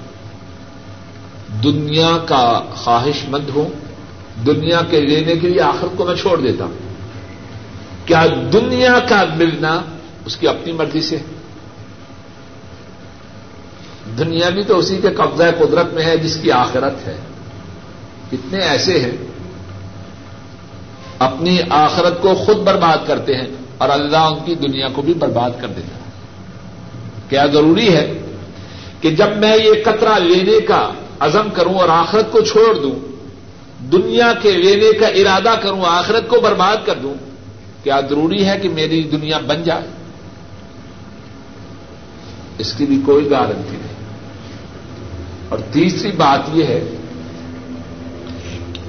دنیا 1.62 2.18
کا 2.26 2.62
خواہش 2.74 3.28
مند 3.28 3.48
ہوں، 3.56 3.68
دنیا 4.46 4.80
کے 4.90 5.00
لینے 5.00 5.36
کے 5.36 5.48
لیے 5.48 5.60
آخر 5.60 5.86
کو 5.96 6.04
میں 6.04 6.14
چھوڑ 6.14 6.40
دیتا 6.40 6.64
ہوں۔ 6.64 6.72
کیا 8.06 8.26
دنیا 8.52 8.98
کا 9.08 9.24
ملنا 9.36 9.82
اس 10.24 10.36
کی 10.36 10.48
اپنی 10.48 10.72
مرضی 10.72 11.00
سے؟ 11.00 11.18
دنیا 14.18 14.48
بھی 14.48 14.62
تو 14.62 14.78
اسی 14.78 14.98
کے 15.02 15.08
قبضہ 15.10 15.44
قدرت 15.58 15.92
میں 15.92 16.04
ہے 16.04 16.16
جس 16.16 16.36
کی 16.42 16.50
آخرت 16.50 17.06
ہے۔ 17.06 17.16
کتنے 18.30 18.58
ایسے 18.58 19.00
ہیں۔ 19.00 19.26
اپنی 21.18 21.58
آخرت 21.70 22.22
کو 22.22 22.34
خود 22.34 22.56
برباد 22.56 22.98
کرتے 23.06 23.36
ہیں 23.36 23.46
اور 23.78 23.88
اللہ 23.88 24.16
ان 24.16 24.44
کی 24.44 24.54
دنیا 24.54 24.88
کو 24.88 25.02
بھی 25.02 25.14
برباد 25.14 25.50
کر 25.60 25.68
دیتا 25.68 25.96
ہے۔ 25.96 26.05
کیا 27.28 27.46
ضروری 27.46 27.96
ہے 27.96 28.12
کہ 29.00 29.10
جب 29.10 29.36
میں 29.36 29.56
یہ 29.56 29.72
قطرہ 29.84 30.18
لینے 30.18 30.60
کا 30.60 30.90
عزم 31.18 31.50
کروں 31.54 31.74
اور 31.74 31.88
آخرت 31.88 32.32
کو 32.32 32.40
چھوڑ 32.40 32.74
دوں، 32.74 32.94
دنیا 33.92 34.32
کے 34.42 34.52
لینے 34.52 34.98
کا 34.98 35.06
ارادہ 35.06 35.54
کروں، 35.62 35.82
آخرت 35.86 36.28
کو 36.28 36.40
برباد 36.40 36.76
کر 36.86 36.94
دوں، 36.94 37.14
کیا 37.84 38.00
ضروری 38.10 38.44
ہے 38.44 38.58
کہ 38.62 38.68
میری 38.68 39.02
دنیا 39.02 39.38
بن 39.38 39.62
جائے؟ 39.62 39.88
اس 42.58 42.72
کی 42.72 42.86
بھی 42.86 43.00
کوئی 43.06 43.30
گارنٹی 43.30 43.76
نہیں۔ 43.76 43.96
اور 45.48 45.58
تیسری 45.58 46.12
بات 46.12 46.40
یہ 46.54 46.64
ہے، 46.64 46.84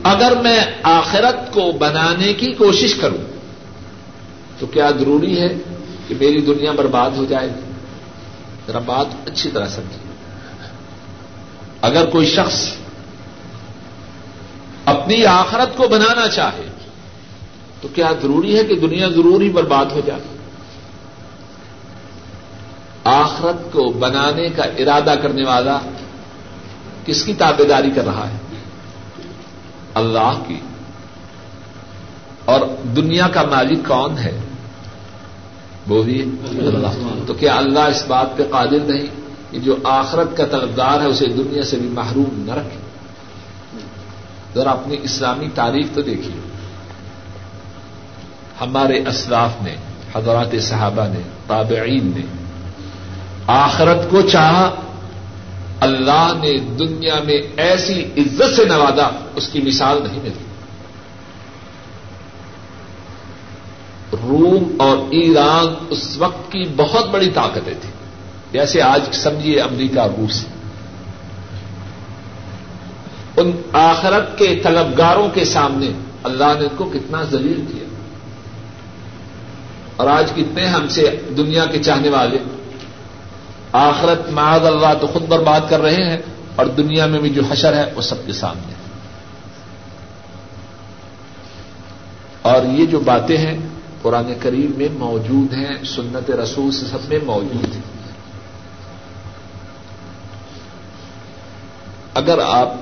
اگر 0.04 0.34
میں 0.44 0.60
آخرت 0.84 1.54
کو 1.54 1.72
بنانے 1.72 2.34
کی 2.34 2.52
کوشش 2.52 2.96
کروں، 2.96 3.38
تو 4.60 4.66
کیا 4.66 4.92
ضروری 5.00 5.40
ہے 5.40 5.48
کہ 6.08 6.16
میری 6.20 6.42
دنیا 6.42 6.72
برباد 6.72 7.12
ہو 7.12 7.26
جائے؟ 7.30 7.50
ذرا 8.68 8.80
بات 8.80 9.08
اچھی 9.26 9.52
طرح 9.52 9.68
سمجھیے۔ 9.68 10.14
اگر 11.82 12.06
کوئی 12.06 12.26
شخص 12.26 12.72
اپنی 14.86 15.26
آخرت 15.26 15.78
کو 15.78 15.88
بنانا 15.88 16.28
چاہے، 16.28 16.68
تو 17.82 17.88
کیا 17.88 18.12
ضروری 18.22 18.58
ہے 18.58 18.64
کہ 18.64 18.76
دنیا 18.76 19.08
ضرور 19.08 19.42
ہی 19.42 19.50
برباد 19.50 19.86
ہو 19.86 20.02
جائے؟ 20.06 20.22
آخرت 23.04 23.74
کو 23.74 23.92
بنانے 23.92 24.50
کا 24.50 24.64
ارادہ 24.64 25.14
کرنے 25.22 25.44
والا 25.44 25.80
کس 27.06 27.26
کی 27.26 27.34
تابے 27.34 27.64
داری 27.64 27.92
کر 27.92 28.06
رہا 28.06 28.30
ہے؟ 28.30 28.38
اللہ 29.94 30.40
کی۔ 30.48 30.60
اور 32.46 32.62
دنیا 32.84 33.28
کا 33.28 33.42
مالک 33.42 33.88
کون 33.88 34.18
ہے؟ 34.18 34.40
بولیے 35.88 36.22
اللہ۔ 36.22 36.88
تو 37.28 37.34
کیا 37.34 37.56
اللہ 37.56 37.80
اس 37.80 38.04
بات 38.08 38.38
پہ 38.38 38.44
قادر 38.52 38.80
نہیں 38.80 39.08
کہ 39.52 39.60
جو 39.60 39.76
آخرت 39.84 40.38
کا 40.38 40.46
طلبدار 40.46 41.02
ہے 41.02 41.06
اسے 41.06 41.26
دنیا 41.26 41.64
سے 41.64 41.78
بھی 41.78 41.90
محروم 41.90 42.44
نہ 42.46 42.52
رکھے؟ 42.52 42.80
ذرا 44.56 44.72
اپنی 44.72 44.98
اسلامی 45.04 45.48
تاریخ 45.56 45.86
تو 45.94 46.02
دیکھیے۔ 46.02 46.40
ہمارے 48.62 49.00
اسلاف 49.08 49.52
نے، 49.62 49.76
حضرات 50.16 50.56
صحابہ 50.62 51.08
نے، 51.08 51.22
تابعین 51.48 52.12
نے 52.16 52.22
آخرت 53.48 54.10
کو 54.10 54.22
چاہا، 54.22 54.76
اللہ 55.80 56.34
نے 56.42 56.58
دنیا 56.58 57.16
میں 57.26 57.42
ایسی 57.58 58.04
عزت 58.18 58.56
سے 58.56 58.66
نوازا، 58.66 59.08
اس 59.36 59.48
کی 59.48 59.62
مثال 59.62 60.00
نہیں 60.04 60.20
ملتی 60.24 60.47
روم 64.14 64.82
اور 64.82 64.98
ایران 64.98 65.86
اس 65.90 66.18
وقت 66.18 66.52
کی 66.52 66.64
بہت 66.76 67.08
بڑی 67.10 67.30
طاقتیں 67.30 67.74
تھیں۔ 67.82 67.92
جیسے 68.52 68.82
آج 68.82 69.02
سمجھیے 69.12 69.62
امریکہ، 69.62 70.00
روس۔ 70.00 70.46
ان 73.38 73.52
آخرت 73.74 74.38
کے 74.38 74.60
طلبگاروں 74.64 75.30
کے 75.30 75.46
سامنے 75.46 75.90
اللہ 76.24 76.44
نے 76.44 76.66
ان 76.66 76.76
کو 76.78 76.86
کتنا 76.86 77.24
ذلیل 77.24 77.66
کیا۔ 77.72 77.84
اور 79.96 80.08
آج 80.08 80.32
کتنے 80.36 80.68
ہم 80.68 80.88
سے 80.88 81.22
دنیا 81.38 81.66
کے 81.66 81.84
چاہنے 81.84 82.10
والے۔ 82.10 82.38
آخرت 83.72 84.30
معاذ 84.30 84.66
اللہ 84.66 84.94
تو 85.02 85.08
خود 85.08 85.22
برباد 85.28 85.62
کر 85.70 85.80
رہے 85.80 86.10
ہیں 86.10 86.18
اور 86.56 86.66
دنیا 86.66 87.06
میں 87.06 87.20
بھی 87.20 87.30
جو 87.30 87.42
حشر 87.52 87.74
ہے 87.74 87.94
وہ 87.96 88.02
سب 88.02 88.26
کے 88.26 88.34
سامنے۔ 88.34 88.74
اور 92.42 92.62
یہ 92.66 92.86
جو 92.86 93.00
باتیں 93.00 93.38
ہیں 93.38 93.58
قرآن 94.02 94.34
کریم 94.40 94.72
میں 94.78 94.88
موجود 95.00 95.54
ہیں، 95.54 95.84
سنت 95.84 96.32
رسول 96.32 96.72
سے 96.72 96.86
سب 96.86 96.98
میں 97.10 97.20
موجود 97.26 97.76
ہیں۔ 97.76 97.82
اگر 102.14 102.40
آپ 102.40 102.74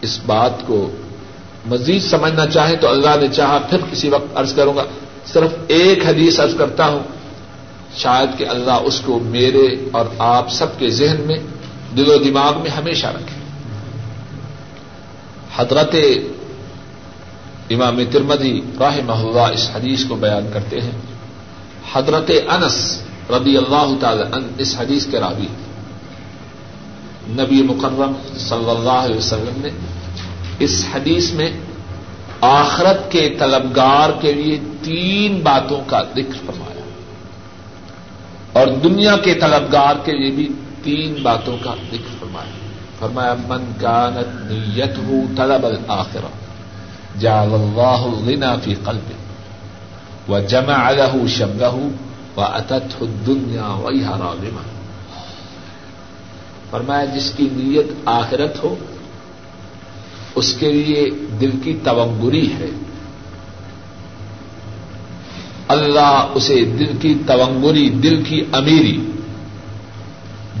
اس 0.00 0.20
بات 0.26 0.66
کو 0.66 0.90
مزید 1.66 2.02
سمجھنا 2.02 2.46
چاہیں 2.46 2.76
تو 2.76 2.88
اللہ 2.88 3.10
نے 3.20 3.28
چاہا، 3.28 3.58
پھر 3.70 3.78
کسی 3.90 4.08
وقت 4.08 4.36
ارض 4.36 4.54
کروں 4.54 4.76
گا، 4.76 4.84
صرف 5.26 5.50
ایک 5.66 6.06
حدیث 6.06 6.40
ارض 6.40 6.56
کرتا 6.56 6.86
ہوں۔ 6.86 7.02
شاید 7.96 8.38
کہ 8.38 8.48
اللہ 8.48 8.78
اس 8.84 9.00
کو 9.00 9.18
میرے 9.18 9.88
اور 9.92 10.06
آپ 10.18 10.50
سب 10.50 10.78
کے 10.78 10.90
ذہن 10.90 11.20
میں، 11.20 11.38
دل 11.96 12.10
و 12.10 12.18
دماغ 12.18 12.62
میں 12.62 12.70
ہمیشہ 12.70 13.06
رکھے۔ 13.06 13.44
حضرت 15.56 15.94
امام 17.70 18.00
ترمدی 18.10 18.60
راہ 18.80 18.96
محلہ 19.04 19.40
اس 19.40 19.70
حدیث 19.74 20.04
کو 20.04 20.14
بیان 20.14 20.50
کرتے 20.52 20.80
ہیں۔ 20.80 20.92
حضرت 21.92 22.30
انس 22.48 23.02
رضی 23.30 23.56
اللہ 23.56 23.92
تعالی 24.00 24.22
ان 24.22 24.48
اس 24.58 24.80
حدیث 24.80 25.06
کے 25.06 25.20
راوی 25.20 25.46
نبی 27.28 27.62
مکرم 27.62 28.12
صلی 28.36 28.70
اللہ 28.70 28.90
علیہ 28.90 29.16
وسلم 29.16 29.60
نے 29.62 29.70
اس 30.58 30.86
حدیث 30.94 31.32
میں 31.32 31.50
آخرت 32.40 33.12
کے 33.12 33.36
طلبگار 33.38 34.10
کے 34.20 34.32
لیے 34.32 34.58
تین 34.82 35.40
باتوں 35.42 35.80
کا 35.86 36.02
ذکر 36.12 36.46
فرمایا۔ 36.46 36.80
اور 38.52 38.66
دنیا 38.66 39.16
کے 39.16 39.34
طلبگار 39.34 39.94
کے 40.04 40.12
لیے 40.12 40.30
بھی 40.30 40.48
تین 40.82 41.22
باتوں 41.22 41.56
کا 41.64 41.74
ذکر 41.86 42.16
فرمایا۔ 42.20 42.68
فرمایا، 42.98 43.34
من 43.48 43.72
کانت 43.80 44.52
نیت 44.52 44.98
ہو 44.98 45.20
طلب 45.36 45.66
الآخرہ 45.66 46.43
جعل 47.20 47.54
اللہ 47.54 47.80
الغنا 47.80 48.56
فی 48.56 48.74
قلب 48.84 49.12
و 50.30 50.38
جمع 50.38 50.90
له 50.90 51.26
شبه 51.26 51.78
و 52.36 52.40
اتت 52.40 53.02
الدنیا 53.02 53.74
ویہا 53.74 54.34
فرمایا، 56.70 57.04
جس 57.04 57.32
کی 57.36 57.48
نیت 57.52 57.86
آخرت 58.04 58.64
ہو، 58.64 58.74
اس 60.34 60.54
کے 60.54 60.72
لیے 60.72 61.10
دل 61.40 61.50
کی 61.62 61.78
تونگری 61.84 62.52
ہے۔ 62.52 62.70
اللہ 65.68 66.26
اسے 66.34 66.64
دل 66.64 66.96
کی 67.00 67.14
تونگری 67.26 67.88
دل 67.88 68.22
کی 68.24 68.44
امیری، 68.52 69.10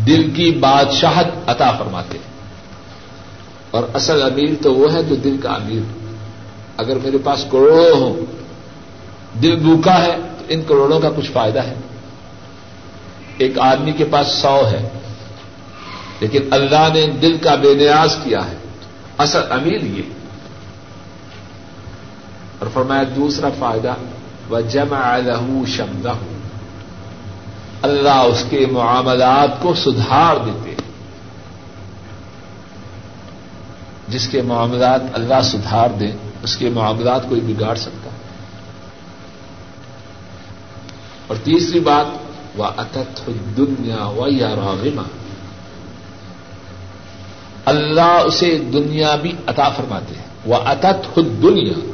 دل 0.06 0.30
کی 0.30 0.50
بادشاہت 0.50 1.26
عطا 1.46 1.70
فرماتے۔ 1.70 2.18
اور 3.70 3.82
اصل 3.94 4.22
امیر 4.22 4.62
تو 4.62 4.74
وہ 4.74 4.92
ہے 4.92 5.02
جو 5.02 5.14
دل 5.14 5.36
کا 5.42 5.48
امیر۔ 5.48 6.03
اگر 6.76 6.96
میرے 6.96 7.18
پاس 7.24 7.44
کروڑوں 7.50 8.00
ہوں، 8.00 8.16
دل 9.42 9.56
بھوکا 9.56 10.02
ہے، 10.02 10.16
تو 10.38 10.44
ان 10.48 10.62
کروڑوں 10.62 11.00
کا 11.00 11.10
کچھ 11.16 11.30
فائدہ 11.30 11.58
ہے؟ 11.58 11.74
ایک 13.38 13.58
آدمی 13.58 13.92
کے 13.92 14.04
پاس 14.04 14.26
سو 14.26 14.62
ہے، 14.70 14.88
لیکن 16.20 16.42
اللہ 16.50 16.88
نے 16.94 17.06
دل 17.06 17.36
کا 17.42 17.54
بے 17.54 17.74
نیاز 17.74 18.16
کیا 18.24 18.46
ہے۔ 18.46 18.56
اصل 19.18 19.40
امیر 19.50 19.82
یہ۔ 19.82 20.02
اور 22.58 22.68
فرمایا، 22.72 23.02
دوسرا 23.16 23.48
فائدہ 23.58 23.94
و 24.50 24.60
جمع 24.60 25.16
لہو 25.16 25.66
شمدہ 25.66 26.12
اللہ 27.82 28.10
اس 28.10 28.44
کے 28.50 28.66
معاملات 28.72 29.62
کو 29.62 29.74
سدھار 29.74 30.36
دیتے 30.36 30.74
جس 34.08 34.28
کے 34.28 34.42
معاملات 34.42 35.00
اللہ 35.12 35.42
سدھار 35.42 35.88
دے 35.90 36.06
اس 36.44 36.56
کے 36.56 36.70
معاملات 36.70 37.28
کوئی 37.28 37.40
بگاڑ 37.40 37.74
سکتا 37.74 38.10
اور 41.26 41.36
تیسری 41.44 41.80
بات 41.80 42.06
وہ 42.56 42.64
اتت 42.76 43.30
دنیا 43.56 44.06
و 44.06 44.28
یا 44.28 44.48
راغما 44.48 45.02
اللہ 47.64 48.22
اسے 48.26 48.58
دنیا 48.58 49.16
بھی 49.16 49.32
عطا 49.46 49.68
فرماتے 49.68 50.14
ہیں۔ 50.14 50.24
وہ 50.44 50.56
اتت 50.56 51.14
خود 51.14 51.26
دنیا 51.42 51.90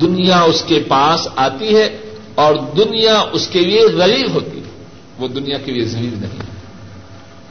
دنیا 0.00 0.40
اس 0.40 0.64
کے 0.66 0.84
پاس 0.88 1.28
آتی 1.36 1.76
ہے 1.76 1.98
اور 2.34 2.54
دنیا 2.76 3.24
اس 3.32 3.48
کے 3.48 3.60
لیے 3.60 3.86
غلیل 3.86 4.30
ہوتی 4.30 4.58
ہے۔ 4.58 4.84
وہ 5.18 5.28
دنیا 5.28 5.58
کے 5.58 5.72
لیے 5.72 5.84
ذلیل 5.84 6.14
نہیں 6.20 6.40
ہے۔ 6.40 6.44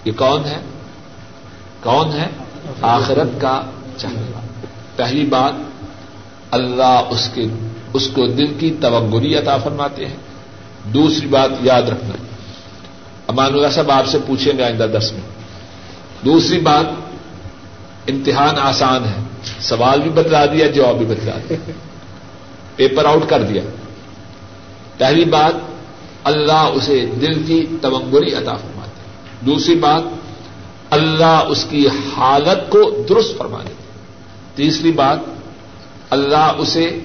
یہ 0.06 0.12
کون 0.12 0.46
ہے؟ 0.46 0.60
کون 1.84 2.12
ہے؟ 2.12 2.28
آخرت 2.82 3.42
کا 3.42 3.62
چاہنے 3.98 4.22
والا 4.22 4.66
پہلی 4.96 5.26
بات 5.26 5.54
اللہ 6.52 7.02
اس 7.10 7.30
کے، 7.34 7.46
اس 7.94 8.08
کو 8.08 8.28
دل 8.28 8.54
کی 8.54 8.76
توگری 8.82 9.36
عطا 9.36 9.58
فرماتے 9.58 10.06
ہیں۔ 10.06 10.18
دوسری 10.84 11.28
بات 11.28 11.50
یاد 11.62 11.82
رکھنا۔ 11.82 12.14
امان 13.28 13.54
اللہ 13.54 13.68
صاحب 13.68 13.92
آپ 13.92 14.08
سے 14.08 14.18
پوچھیں 14.28 14.58
گے 14.58 14.64
آئندہ 14.64 14.88
دس 14.98 15.12
میں۔ 15.12 15.22
دوسری 16.26 16.60
بات، 16.60 16.86
امتحان 18.10 18.56
آسان 18.60 19.06
ہے۔ 19.06 19.24
سوال 19.60 20.02
بھی 20.02 20.10
بتلا 20.10 20.46
دیا، 20.46 20.68
جواب 20.68 20.96
بھی 20.96 21.06
بتلا 21.06 21.38
دیا۔ 21.50 21.72
پیپر 22.76 23.06
آؤٹ 23.06 23.30
کر 23.30 23.44
دیا۔ 23.44 23.62
پہلی 24.98 25.26
بات، 25.26 25.54
اللہ 26.24 26.70
اسے 26.74 27.06
دل 27.22 27.44
کی 27.44 27.66
تمنگری 27.82 28.34
عطا 28.34 28.54
فرماتے 28.54 29.02
دوسری 29.46 29.76
بات، 29.76 30.02
اللہ 30.90 31.44
اس 31.48 31.66
کی 31.70 31.88
حالت 32.18 32.72
کو 32.72 33.04
درست 33.10 33.38
فرما 33.38 33.58
دیتے 33.64 33.84
تیسری 34.56 34.92
بات 34.92 35.20
اللہ 36.12 36.52
اسے 36.58 37.00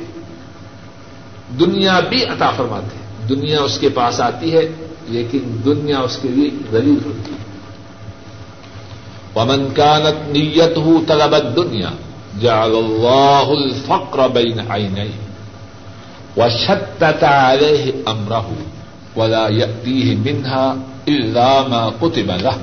دنیا 1.61 2.01
بھی 2.01 2.25
عطا 2.25 2.51
فرماتے 2.51 2.97
دنیا 3.35 3.61
اس 3.61 3.79
کے 3.79 3.88
پاس 3.88 4.21
آتی 4.21 4.53
ہے، 4.53 4.69
لیکن 5.09 5.57
دنیا 5.64 5.99
اس 5.99 6.19
کے 6.23 6.29
لیے 6.29 6.51
غریب 6.73 7.07
ہوتی 7.07 7.33
ہے۔ 7.33 7.47
ومن 9.37 9.69
كانت 9.75 10.29
نیته 10.29 11.05
طلب 11.07 11.35
الدنيا، 11.35 11.90
جعل 12.40 12.73
الله 12.77 13.49
الفقر 13.49 14.29
بين 14.29 14.61
عينيه 14.71 15.27
وشتت 16.37 17.25
عليه 17.25 17.90
امره 18.07 18.53
ولا 19.16 19.49
يأتيه 19.49 20.14
منها 20.19 20.75
الا 21.07 21.62
ما 21.69 21.88
كتب 22.01 22.31
له۔ 22.42 22.57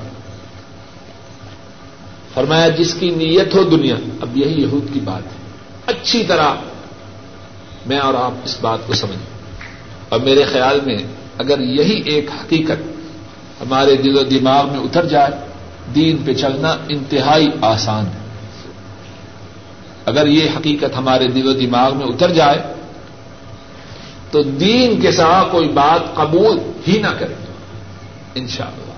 فرمایا، 2.34 2.70
جس 2.70 2.94
کی 2.94 3.10
نیت 3.10 3.56
ہو 3.56 3.64
دنیا، 3.64 3.96
اب 4.22 4.38
یہی 4.38 4.62
یہود 4.62 4.94
کی 4.94 5.00
بات 5.04 5.26
ہے۔ 5.26 5.43
اچھی 5.86 6.24
طرح 6.24 6.54
میں 7.86 8.00
اور 8.00 8.14
آپ 8.14 8.32
اس 8.44 8.58
بات 8.62 8.80
کو 8.88 8.94
سمجھیں۔ 8.94 9.34
اور 10.10 10.20
میرے 10.20 10.44
خیال 10.44 10.80
میں 10.86 10.98
اگر 11.38 11.60
یہی 11.60 12.02
ایک 12.06 12.30
حقیقت 12.42 12.82
ہمارے 13.62 13.96
دل 13.96 14.18
و 14.18 14.24
دماغ 14.24 14.68
میں 14.68 14.80
اتر 14.80 15.06
جائے، 15.06 15.32
دین 15.96 16.18
پہ 16.26 16.34
چلنا 16.34 16.76
انتہائی 16.90 17.50
آسان 17.62 18.06
ہے۔ 18.06 18.24
اگر 20.06 20.28
یہ 20.28 20.50
حقیقت 20.58 20.98
ہمارے 20.98 21.28
دل 21.28 21.48
و 21.48 21.54
دماغ 21.54 21.98
میں 21.98 22.06
اتر 22.06 22.34
جائے، 22.34 22.62
تو 24.32 24.42
دین 24.42 25.02
کے 25.02 25.12
ساتھ 25.12 25.48
کوئی 25.52 25.68
بات 25.68 26.16
قبول 26.16 26.58
ہی 26.88 27.02
نہ 27.02 27.14
کرے۔ 27.20 27.34
ان 28.36 28.48
شاء 28.48 28.66
اللہ 28.66 28.94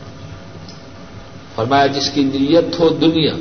فرمایا، 1.56 1.88
جس 1.88 2.12
کی 2.12 2.24
نیت 2.24 2.80
ہو 2.80 2.90
دنیا، 2.90 3.34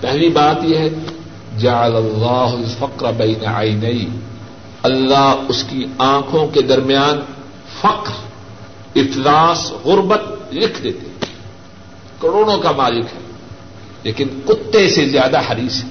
پہلی 0.00 0.28
بات 0.28 0.56
یہ 0.62 0.78
ہے 0.78 0.88
جعل 1.58 1.96
اللہ 1.96 2.26
الفقر 2.26 3.12
بین 3.12 3.46
عینئی 3.46 4.08
اللہ 4.82 5.34
اس 5.48 5.64
کی 5.64 5.84
آنکھوں 5.98 6.46
کے 6.46 6.62
درمیان 6.62 7.20
فقر، 7.80 8.12
افلاس، 8.96 9.72
غربت 9.84 10.22
لکھ 10.52 10.82
دیتے 10.82 11.26
کروڑوں 12.20 12.58
کا 12.58 12.70
مالک 12.70 13.04
ہے، 13.04 13.20
لیکن 14.02 14.28
کتے 14.46 14.88
سے 14.88 15.08
زیادہ 15.08 15.40
حریص 15.50 15.84
ہے۔ 15.84 15.88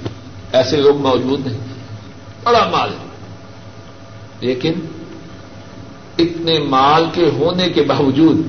ایسے 0.52 0.76
لوگ 0.76 0.96
موجود 0.96 1.46
نہیں۔ 1.46 1.58
بڑا 2.44 2.68
مال 2.70 2.88
ہے۔ 2.88 3.06
لیکن 4.40 4.72
اتنے 6.18 6.58
مال 6.58 7.04
کے 7.12 7.28
ہونے 7.28 7.68
کے 7.68 7.82
باوجود 7.82 8.40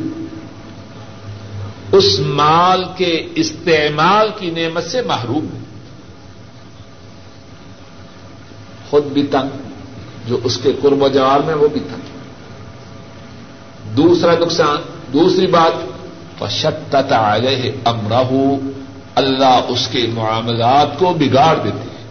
اس 1.91 2.19
مال 2.19 2.83
کے 2.97 3.27
استعمال 3.35 4.29
کی 4.39 4.49
نعمت 4.49 4.83
سے 4.83 5.01
محروم 5.01 5.45
ہے۔ 5.45 5.64
خود 8.89 9.05
بھی 9.05 9.23
تنگ، 9.23 9.57
جو 10.27 10.39
اس 10.43 10.57
کے 10.57 10.71
قرب 10.81 11.03
و 11.03 11.07
جوار 11.07 11.39
میں 11.39 11.53
وہ 11.53 11.67
بھی 11.67 11.79
تنگ۔ 11.79 12.15
دوسرا 13.95 14.31
نقصان، 14.41 14.77
دوسری 15.13 15.47
بات 15.47 15.95
شت 16.49 16.95
آگے 17.11 17.71
امراہ 17.85 18.31
اللہ 19.15 19.59
اس 19.67 19.87
کے 19.87 20.07
معاملات 20.13 20.99
کو 20.99 21.13
بگاڑ 21.19 21.57
دیتے 21.63 21.79
ہیں۔ 21.79 22.05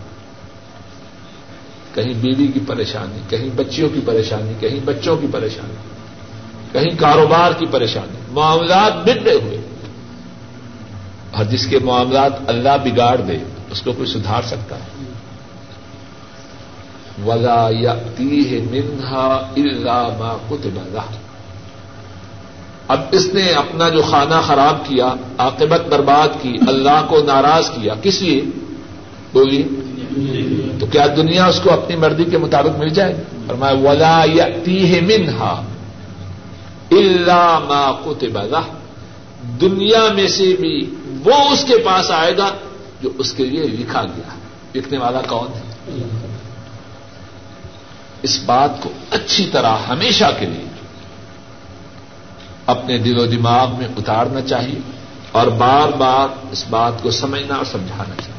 کہیں 1.95 2.13
بیوی 2.23 2.47
کی 2.47 2.61
پریشانی، 2.67 3.19
کہیں 3.29 3.49
بچیوں 3.57 3.89
کی 3.89 4.01
پریشانی، 4.05 4.53
کہیں 4.61 4.81
بچوں 4.85 5.17
کی 5.17 5.27
پریشانی، 5.33 5.75
کہیں 6.73 6.99
کاروبار 6.99 7.53
کی 7.53 7.67
پریشانی، 7.67 8.17
معاملات 8.31 9.05
بگڑے 9.05 9.35
ہوئے۔ 9.35 9.59
اور 11.31 11.45
جس 11.45 11.67
کے 11.67 11.79
معاملات 11.79 12.33
اللہ 12.47 12.77
بگاڑ 12.85 13.17
دے، 13.17 13.39
اس 13.71 13.83
کو 13.83 13.93
کوئی 13.93 14.09
سدھار 14.09 14.43
سکتا 14.43 14.77
ہے۔ 14.77 15.14
ولا 17.27 17.69
یا 17.71 17.95
منہا 18.71 19.27
اللہ 19.57 20.09
ما 20.19 20.37
کتب 20.51 20.77
اللہ 20.77 21.17
اب 22.89 23.01
اس 23.11 23.35
نے 23.35 23.51
اپنا 23.51 23.89
جو 23.89 24.03
کھانا 24.03 24.41
خراب 24.41 24.87
کیا، 24.87 25.15
عاقبت 25.39 25.81
برباد 25.89 26.29
کی، 26.43 26.57
اللہ 26.69 27.07
کو 27.09 27.23
ناراض 27.23 27.71
کیا، 27.71 27.95
کس 28.03 28.23
لیے؟ 28.23 28.41
بولی 29.33 29.63
تو 30.81 30.87
کیا 30.87 31.07
دنیا 31.17 31.47
اس 31.47 31.61
کو 31.61 31.71
اپنی 31.71 31.97
مرضی 31.97 32.25
کے 32.25 32.39
مطابق 32.39 32.79
مل 32.79 32.89
جائے؟ 32.89 33.15
اور 33.47 33.57
میں 33.57 33.73
ولا 33.73 34.25
یا 34.25 34.47
منہا 35.01 35.63
اللہ 36.91 37.59
ما 37.69 37.93
کتب 38.05 38.39
اللہ 38.39 38.67
دنیا 39.61 40.09
میں 40.15 40.29
سے 40.29 40.57
بھی 40.61 40.95
وہ 41.25 41.51
اس 41.51 41.65
کے 41.65 41.79
پاس 41.79 42.11
آئے 42.11 42.37
گا 42.37 42.51
جو 43.03 43.11
اس 43.19 43.33
کے 43.33 43.45
لیے 43.45 43.63
لکھا 43.63 44.03
گیا۔ 44.03 44.35
لکھنے 44.75 44.99
والا 44.99 45.21
کون 45.29 45.49
ہے؟ 45.55 45.64
اس 48.25 48.43
بات 48.47 48.71
کو 48.81 48.91
اچھی 49.11 49.47
طرح 49.53 49.77
ہمیشہ 49.89 50.25
کے 50.39 50.47
لیے 50.47 50.65
اپنے 52.67 52.99
دل 52.99 53.19
و 53.19 53.27
دماغ 53.27 53.79
میں 53.79 53.89
اتارنا 53.97 54.41
چاہیے 54.41 54.79
اور 55.33 55.47
بار 55.47 55.89
بار 55.89 56.29
اس 56.53 56.65
بات 56.71 56.93
کو 57.03 57.11
سمجھنا 57.11 57.55
اور 57.55 57.65
سمجھانا 57.65 58.23
چاہیے۔ 58.23 58.35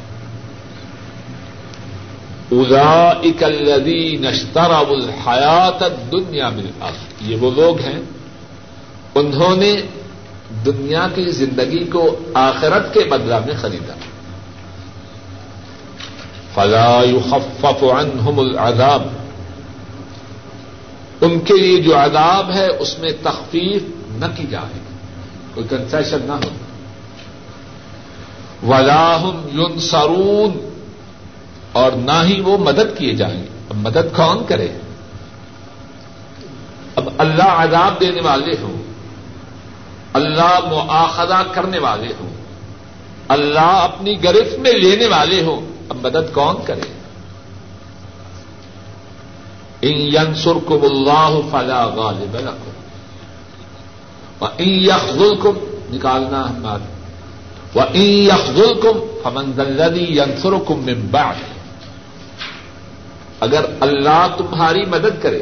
ادا 2.51 3.09
اکلدی 3.09 4.17
نشترا 4.17 4.77
الحیات 4.77 5.83
دنیا 6.11 6.49
میں 6.49 6.91
یہ 7.21 7.35
وہ 7.35 7.51
لوگ 7.51 7.79
ہیں 7.79 7.99
انہوں 9.15 9.55
نے 9.55 9.75
دنیا 10.65 11.07
کی 11.15 11.25
زندگی 11.25 11.83
کو 11.83 12.19
آخرت 12.33 12.93
کے 12.93 12.99
بدلا 12.99 13.39
میں 13.39 13.53
خریدا۔ 13.61 13.93
فلا 16.53 17.01
يخفف 17.03 17.83
عنهم 17.83 18.39
العذاب۔ 18.39 19.07
ان 21.21 21.39
کے 21.39 21.53
لیے 21.53 21.81
جو 21.81 21.97
عذاب 21.97 22.51
ہے، 22.51 22.67
اس 22.67 22.99
میں 22.99 23.11
تخفیف 23.23 23.83
نہ 24.09 24.25
کی 24.35 24.47
جائے 24.49 24.79
کوئی 25.53 25.67
کنسیشن 25.69 26.17
نہ 26.21 26.31
ہو۔ 26.31 26.49
ولاحم 28.67 29.47
یون 29.51 30.69
اور 31.71 31.91
نہ 31.91 32.23
ہی 32.23 32.41
وہ 32.41 32.57
مدد 32.57 32.97
کیے 32.97 33.13
جائیں 33.13 33.43
اب 33.69 33.75
مدد 33.75 34.15
کون 34.15 34.45
کرے؟ 34.47 34.67
اب 36.95 37.09
اللہ 37.17 37.43
عذاب 37.43 37.99
دینے 37.99 38.21
والے 38.21 38.55
ہوں۔ 38.61 38.83
اللہ 40.13 40.59
مواخذہ 40.69 41.43
کرنے 41.51 41.79
والے 41.79 42.13
ہوں۔ 42.19 42.33
اللہ 43.27 43.59
اپنی 43.59 44.23
گرفت 44.23 44.59
میں 44.59 44.71
لینے 44.71 45.07
والے 45.07 45.43
ہوں۔ 45.43 45.61
اب 45.89 45.97
مدد 46.05 46.33
کون 46.33 46.55
کرے؟ 46.65 46.94
ان 49.85 49.97
ینسر 49.97 50.55
کو 50.65 50.79
اللہ 50.83 51.39
فلا 51.51 51.85
غالب 51.85 52.35
لکم 52.35 52.73
یخل 54.61 55.35
کم 55.43 55.57
نکالنا 55.89 56.49
ہمارا 56.49 56.93
وہ 57.73 57.97
یخل 57.97 58.61
کم 58.81 58.99
ہمن 59.25 59.51
دلدی 59.57 60.05
ینسر 60.17 60.53
کم 60.67 60.85
بعد. 61.11 61.33
اگر 63.39 63.65
اللہ 63.79 64.27
تمہاری 64.37 64.85
مدد 64.85 65.21
کرے، 65.21 65.41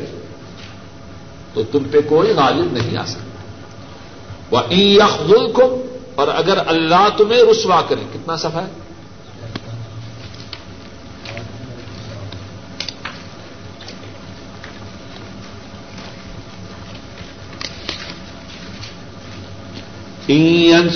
تو 1.53 1.63
تم 1.63 1.83
پہ 1.91 1.97
کوئی 2.09 2.33
غالب 2.33 2.73
نہیں 2.73 2.97
آ 2.97 3.05
سکتا. 3.05 3.41
وہ 4.51 4.73
یخل 4.73 5.51
کم 5.51 5.75
اور 6.15 6.27
اگر 6.27 6.57
اللہ 6.67 7.07
تمہیں 7.17 7.41
رسوا 7.51 7.81
کرے، 7.81 8.03
کتنا 8.13 8.37
سفا 8.37 8.61
ہے؟ 8.61 8.82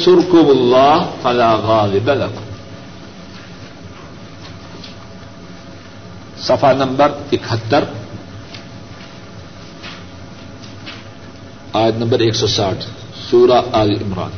سرکب 0.06 0.50
اللہ 0.50 1.12
فلا 1.22 1.56
غالب 1.56 2.10
لکم 2.10 2.44
صفا 6.42 6.74
نمبر 6.74 7.12
اکہتر 7.32 7.84
آج 11.74 11.98
نمبر 11.98 12.20
ایک 12.20 12.36
سو 12.36 12.48
ساٹھ، 12.48 12.86
سورہ 13.30 13.62
آل 13.72 13.92
عمران۔ 13.92 14.32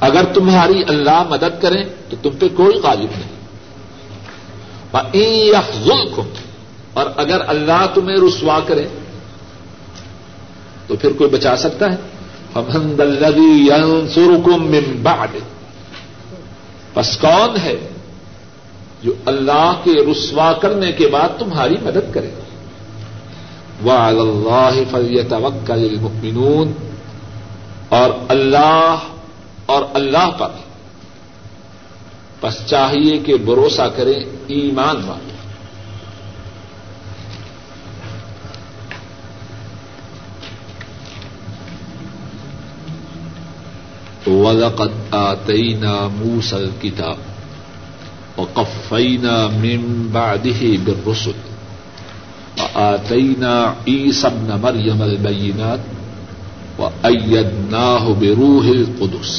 اگر 0.00 0.24
تمہاری 0.34 0.82
اللہ 0.88 1.22
مدد 1.30 1.62
کریں 1.62 1.84
تو 2.08 2.16
تم 2.22 2.30
پہ 2.38 2.48
کوئی 2.48 2.78
غالب 2.78 3.10
نہیں۔ 3.18 3.40
ظلم 5.84 6.20
اور 6.92 7.06
اگر 7.16 7.40
اللہ 7.46 7.86
تمہیں 7.94 8.16
رسوا 8.16 8.60
کرے 8.66 8.86
تو 10.86 10.96
پھر 10.96 11.12
کوئی 11.12 11.30
بچا 11.30 11.56
سکتا 11.56 11.86
ہے؟ 11.86 11.96
من 14.56 14.96
بعد 15.02 15.36
پس 16.94 17.16
کون 17.20 17.56
ہے 17.64 17.76
جو 19.02 19.12
اللہ 19.26 19.80
کے 19.84 19.92
رسوا 20.10 20.52
کرنے 20.52 20.92
کے 20.92 21.08
بعد 21.08 21.38
تمہاری 21.38 21.76
مدد 21.82 22.14
کرے 22.14 22.30
وعلى 23.84 24.20
الله 24.20 24.84
فليتوكل 24.84 25.84
المؤمنون 25.84 26.72
اور 27.90 28.10
اللہ 28.28 29.06
اور 29.66 29.82
اللہ 29.94 30.30
پر 30.38 30.50
بس 32.42 32.58
چاہیے 32.66 33.16
کہ 33.18 33.36
بھروسہ 33.44 33.88
کریں 33.96 34.18
ایمان 34.48 35.02
والے 35.06 35.29
وَلَقَدْ 44.40 44.90
آتَيْنَا 45.12 46.08
مُوسَى 46.08 46.56
الْكِتَابَ 46.56 47.16
وَقَفَّيْنَا 48.36 49.48
مِن 49.48 50.10
بَعْدِهِ 50.14 50.60
بِالرُّسُلِ 50.84 51.34
وآتينا 52.60 53.74
عيسى 53.88 54.26
ابن 54.26 54.60
مريم 54.62 55.02
البينات 55.02 55.80
وأيدناه 56.78 58.04
بروح 58.20 58.64
القدس 58.66 59.32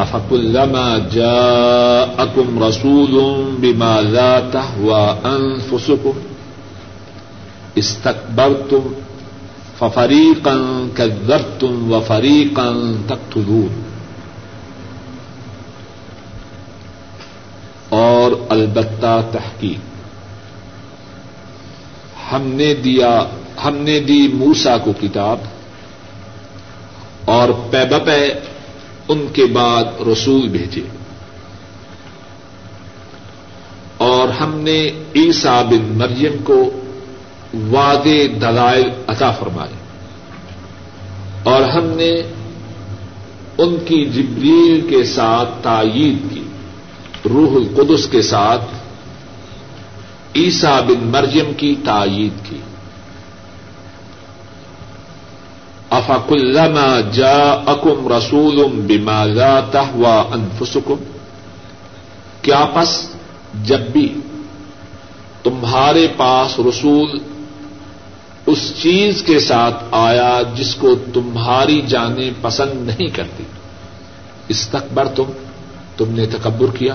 أفكلما 0.00 0.86
جاءكم 1.12 2.46
رسول 2.62 3.14
بما 3.62 4.00
لا 4.00 4.40
تهوى 4.50 5.16
أنفسكم 5.26 6.14
استكبرتم 7.78 8.84
ففريقا 9.80 10.86
كذبتم 10.94 11.92
وفريقا 11.92 12.72
تقتلون۔ 13.06 13.82
اور 17.88 18.32
البتہ 18.48 19.28
تحقیق۔ 19.32 19.90
ہم 22.32 22.42
نے 22.42 22.74
دیا، 22.74 23.24
ہم 23.64 23.76
نے 23.76 24.00
دی 24.00 24.28
موسا 24.28 24.78
کو 24.78 24.92
کتاب 25.00 25.38
اور 27.24 27.48
پے 27.70 27.84
بپے 27.90 28.32
ان 29.08 29.26
کے 29.32 29.44
بعد 29.44 29.84
رسول 30.12 30.48
بھیجے۔ 30.48 30.82
اور 33.96 34.28
ہم 34.28 34.60
نے 34.60 34.90
عیسا 35.16 35.62
بن 35.62 35.98
مریم 35.98 36.42
کو 36.44 36.70
واد 37.54 38.04
دلائل 38.40 38.90
عطا 39.06 39.30
فرمائے۔ 39.30 39.72
اور 41.42 41.62
ہم 41.62 41.84
نے 41.84 42.10
ان 43.58 43.76
کی 43.84 44.04
جبریل 44.04 44.86
کے 44.90 45.04
ساتھ 45.04 45.50
تائید 45.62 46.34
کی، 46.34 46.42
روح 47.30 47.54
القدس 47.54 48.08
کے 48.08 48.22
ساتھ 48.22 48.64
عیسا 50.36 50.80
بن 50.80 51.06
مریم 51.06 51.52
کی 51.56 51.74
تائید 51.84 52.32
کی۔ 52.48 52.58
افق 55.90 56.32
الما 56.32 57.00
جا 57.12 57.52
اکم 57.66 58.12
رسول 58.12 58.62
بما 58.64 59.24
لا 59.24 59.60
تہوا 59.60 60.24
انفسکم، 60.32 60.94
کیا 62.42 62.66
پس 62.74 63.10
جب 63.64 63.80
بھی 63.80 64.14
تمہارے 65.42 66.08
پاس 66.16 66.58
رسول 66.58 67.18
اس 68.46 68.72
چیز 68.82 69.22
کے 69.22 69.40
ساتھ 69.40 69.84
آیا 69.90 70.42
جس 70.54 70.74
کو 70.74 70.94
تمہاری 71.14 71.82
جانیں 71.86 72.30
پسند 72.40 72.72
نہیں 72.74 73.08
کرتی۔ 73.08 73.42
اس 74.48 74.68
تکبر 74.68 75.08
تم 75.08 75.24
تم 75.96 76.12
نے 76.12 76.26
تکبر 76.26 76.76
کیا۔ 76.76 76.94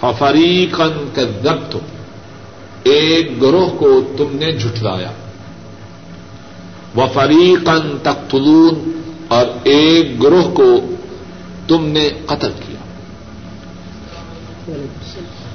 ففریقن 0.00 1.08
کذبتم 1.14 1.70
تم 1.70 1.78
ایک 2.82 3.42
گروہ 3.42 3.78
کو 3.78 4.00
تم 4.16 4.26
نے 4.32 4.52
جھٹلایا۔ 4.52 5.10
و 6.96 7.06
فریقن 7.14 7.98
تختلون 8.02 9.00
اور 9.28 9.46
ایک 9.64 10.22
گروہ 10.22 10.54
کو 10.54 10.80
تم 11.68 11.84
نے 11.84 12.10
قتل 12.26 12.50
کیا۔ 12.66 12.78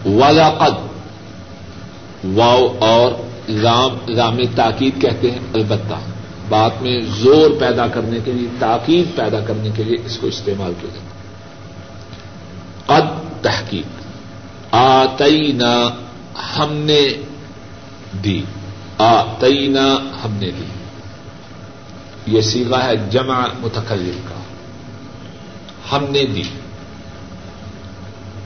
ولاقد 0.06 0.88
واؤ 2.38 2.68
اور 2.80 3.33
رام 3.50 4.16
رام 4.18 4.38
تاکید 4.56 5.02
کہتے 5.02 5.32
ہیں 5.32 5.40
البتہ 5.54 5.94
بات 6.50 6.82
میں 6.82 7.02
زور 7.02 7.50
پیدا 7.60 7.88
کرنے 7.88 8.20
کے 8.26 8.32
لیے، 8.32 8.48
تاکید 8.60 9.16
پیدا 9.16 9.40
کرنے 9.40 9.70
کے 9.76 9.84
لیے 9.84 9.98
اس 10.06 10.18
کو 10.18 10.28
استعمال 10.28 10.74
کیا 10.82 10.90
جاتا 10.94 11.08
قد 12.86 13.44
تحقیق۔ 13.44 13.86
آتی 14.72 15.52
ہم 16.58 16.74
نے 16.74 17.08
دی۔ 18.24 18.44
آتینا 18.98 19.98
ہم 20.26 20.34
نے 20.34 20.52
دی۔ 20.52 20.66
یہ 22.26 22.42
سیگا 22.42 22.86
ہے 22.86 22.94
جمع 23.12 23.46
متکلم 23.60 24.20
کا۔ 24.30 24.40
ہم 25.92 26.06
نے 26.10 26.26
دی۔ 26.26 26.44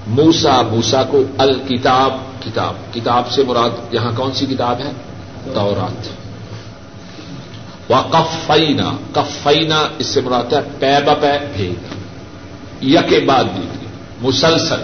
موسا 0.08 0.62
موسا 0.62 1.04
کو 1.04 1.24
الکتاب، 1.38 2.14
کتاب 2.44 2.94
کتاب 2.94 3.32
سے 3.32 3.44
مراد 3.44 3.94
یہاں 3.94 4.12
کون 4.16 4.32
سی 4.34 4.46
کتاب 4.46 4.80
ہے؟ 4.80 4.92
دورات 5.56 6.08
وہ 7.92 7.96
کفینا 8.12 8.98
کفینا 9.14 9.88
اس 10.00 10.06
سے 10.06 10.22
مراد 10.22 10.54
ہے 10.54 10.60
پے 10.80 10.96
بے 11.06 11.38
بھیج 11.54 11.76
یک 12.82 13.26
بعد 13.26 13.44
دی 13.44 13.86
مسلسل۔ 14.22 14.84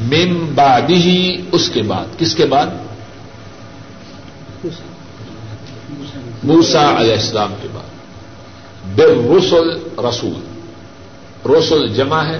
مم 0.00 0.54
بادی 0.54 1.36
اس 1.52 1.68
کے 1.68 1.82
بعد۔ 1.82 2.18
کس 2.18 2.34
کے 2.34 2.46
بعد؟ 2.46 2.66
موسا 6.42 7.00
علیہ 7.00 7.12
السلام 7.12 7.54
کے 7.62 7.68
بعد۔ 7.72 7.88
بے 8.94 9.04
رسول۔ 9.04 9.78
رسول 10.08 10.40
رسول 11.58 11.88
جمع 11.88 12.22
ہے۔ 12.22 12.38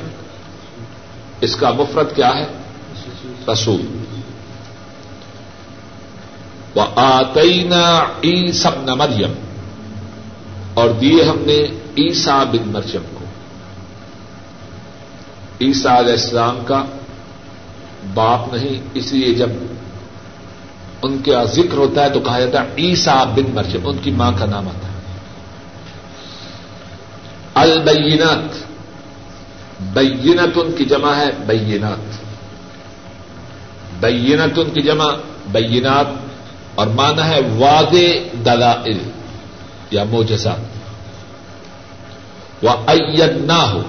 اس 1.40 1.56
کا 1.56 1.70
مفرت 1.70 2.16
کیا 2.16 2.30
ہے؟ 2.34 2.46
رسول۔ 3.52 4.04
وہ 6.74 6.84
آتئینہ 6.96 8.04
ای 8.20 8.52
سب 8.52 8.70
نہ 8.82 8.94
مریم 8.94 9.32
اور 10.74 10.90
دیے 10.90 11.22
ہم 11.22 11.36
نے 11.38 11.64
عیسا 11.98 12.44
بن 12.44 12.68
مریم 12.68 13.02
کو۔ 13.14 13.24
عیسا 15.60 15.98
علیہ 15.98 16.12
السلام 16.12 16.58
کا 16.66 16.84
باپ 18.14 18.54
نہیں، 18.54 18.82
اس 18.94 19.12
لیے 19.12 19.34
جب 19.34 19.48
ان 21.02 21.22
کا 21.22 21.44
ذکر 21.44 21.76
ہوتا 21.76 22.04
ہے 22.04 22.10
تو 22.10 22.20
کہا 22.20 22.40
جاتا 22.40 22.62
ہے 22.62 22.66
عیسا 22.78 23.24
بن 23.24 23.54
مرجم 23.54 23.80
ان 23.84 23.98
کی 24.02 24.10
ماں 24.10 24.32
کا 24.38 24.46
نام 24.46 24.68
آتا 24.68 24.88
ہے۔ 24.88 24.94
البینات۔ 27.54 28.63
بینت 29.80 30.56
ان 30.56 30.72
کی 30.78 30.84
جمع 30.84 31.14
ہے 31.14 31.30
بینات۔ 31.46 32.24
بینت 34.00 34.58
ان 34.58 34.70
کی 34.70 34.82
جمع 34.82 35.10
بینات 35.52 36.06
اور 36.74 36.86
مانا 36.86 37.28
ہے 37.28 37.40
واد 37.56 37.94
دلائل 38.44 38.98
یا 39.90 40.04
موجزہ 40.04 40.56
وہ 42.62 42.70
اید 42.86 43.44
نہ 43.44 43.52
ہو 43.52 43.82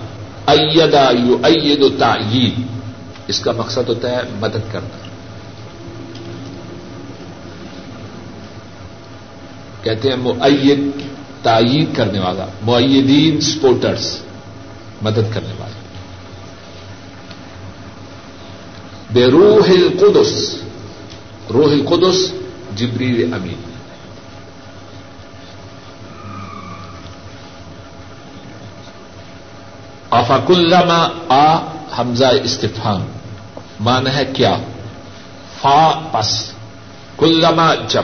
ایدا 0.48 1.10
یو 1.12 1.38
اید 1.44 1.82
و 1.82 1.90
تعید 1.90 2.62
اس 3.28 3.40
کا 3.40 3.52
مقصد 3.52 3.88
ہوتا 3.88 4.12
ہے 4.12 4.22
مدد 4.40 4.72
کرنا۔ 4.72 5.06
کہتے 9.84 10.10
ہیں 10.10 10.16
معید 10.16 10.80
تائید 11.42 11.96
کرنے 11.96 12.20
والا 12.20 12.46
معیدین 12.62 13.42
سپورٹرس 13.42 14.20
مدد 15.02 15.34
کرنے 15.34 15.54
والا۔ 15.60 15.75
بے 19.16 19.26
روح 19.26 19.70
القدس 19.70 20.56
روح 21.54 21.72
القدس 21.72 22.34
جبریل 22.76 23.34
امین۔ 23.34 23.62
آفاق 30.10 30.52
اللہ 30.52 31.08
آ 31.30 31.56
حمزہ 32.00 32.26
استفان 32.44 33.06
مان 33.80 34.08
ہے 34.08 34.26
کیا؟ 34.36 34.58
فا 35.62 36.08
پس، 36.12 36.52
کلما 37.18 37.76
جب۔ 37.88 38.04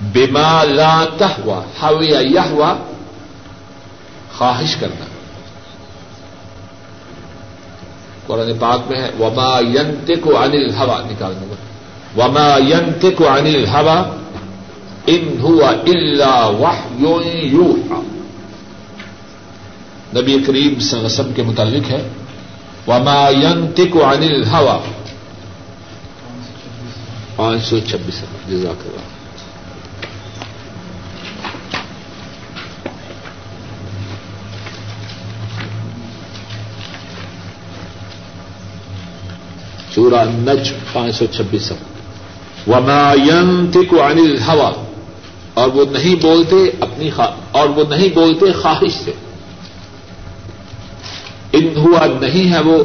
بیما 0.00 0.64
لا 0.64 1.04
ہوا 1.22 1.62
ہوا 1.82 2.18
یا 2.20 2.50
ہوا 2.50 2.74
خواہش 4.38 4.76
کرنا۔ 4.76 5.13
قرآن 8.26 8.58
پاک 8.58 8.90
میں 8.90 9.00
ہے، 9.00 9.10
وما 9.18 9.60
ینت 9.60 10.12
کو 10.20 10.38
انل 10.38 10.74
ہوا 10.74 11.02
نکالنے 11.10 11.46
کا 11.50 11.54
وما 12.16 12.58
ینت 12.68 13.06
کو 13.16 13.28
انل 13.28 13.66
ہوا 13.66 14.02
ان 15.06 15.36
ہوا 15.40 15.68
اللہ 15.68 16.50
واہ 16.58 16.96
نبی 20.16 20.38
کریم 20.46 20.74
وسلم 21.04 21.32
کے 21.32 21.42
متعلق 21.42 21.90
ہے، 21.90 22.08
وما 22.86 23.28
ینت 23.28 23.80
کو 23.90 24.04
انل 24.04 24.44
ہوا 24.44 24.78
پانچ 27.36 27.62
سو 27.62 27.78
چھبیس۔ 27.80 28.20
جزاک 28.48 28.86
اللہ۔ 28.86 29.23
سورہ 39.94 40.24
نج 40.24 40.72
پانچ 40.92 41.14
سو 41.14 41.26
چھبیس 41.26 41.72
وما 42.66 43.12
ينطق 43.12 43.92
عن 43.92 44.18
الهوى۔ 44.18 44.84
اور 45.54 45.68
وہ 45.68 45.84
نہیں 45.90 46.14
بولتے 46.22 46.56
اپنی 46.80 47.10
اور 47.52 47.68
وہ 47.68 47.84
نہیں 47.88 48.08
بولتے 48.14 48.52
خواہش 48.52 48.92
سے۔ 49.04 49.12
ان 51.52 51.68
ہوا 51.76 52.06
نہیں 52.20 52.52
ہے 52.52 52.60
وہ، 52.60 52.84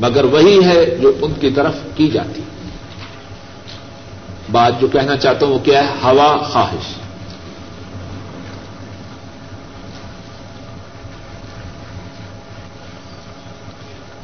مگر 0.00 0.24
وہی 0.24 0.64
ہے 0.64 0.96
جو 1.02 1.12
ان 1.22 1.32
کی 1.40 1.50
طرف 1.50 1.74
کی 1.96 2.10
جاتی۔ 2.10 2.42
بات 4.52 4.80
جو 4.80 4.86
کہنا 4.86 5.16
چاہتا 5.16 5.46
ہوں 5.46 5.52
وہ 5.52 5.58
کیا 5.58 5.80
ہے؟ 5.80 5.94
ہوا، 6.02 6.36
خواہش۔ 6.36 6.94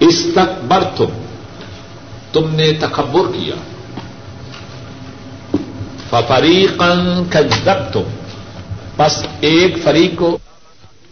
اس 0.00 0.26
تک 0.34 0.64
بر 0.64 0.84
تم 0.96 1.25
تم 2.36 2.54
نے 2.54 2.72
تکبر 2.72 3.32
کیا۔ 3.32 3.54
فریقن 6.10 7.24
کذب 7.30 7.92
تم 7.92 8.02
بس 8.96 9.26
ایک 9.40 9.78
فریق 9.82 10.18
کو 10.18 10.38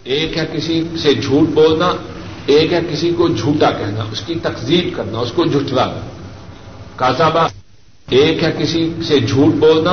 ایک 0.04 0.38
ہے 0.38 0.46
کسی 0.52 0.84
سے 1.02 1.14
جھوٹ 1.14 1.48
بولنا، 1.54 1.92
ایک 2.46 2.72
ہے 2.72 2.80
کسی 2.92 3.12
کو 3.16 3.28
جھوٹا 3.28 3.70
کہنا، 3.70 4.04
اس 4.12 4.20
کی 4.20 4.34
تقزیب 4.34 4.96
کرنا، 4.96 5.18
اس 5.18 5.32
کو 5.32 5.44
جھٹلانا۔ 5.44 6.06
کازابا 6.96 7.46
ایک 8.10 8.42
ہے 8.42 8.52
کسی 8.58 8.92
سے 9.06 9.20
جھوٹ 9.20 9.54
بولنا، 9.54 9.92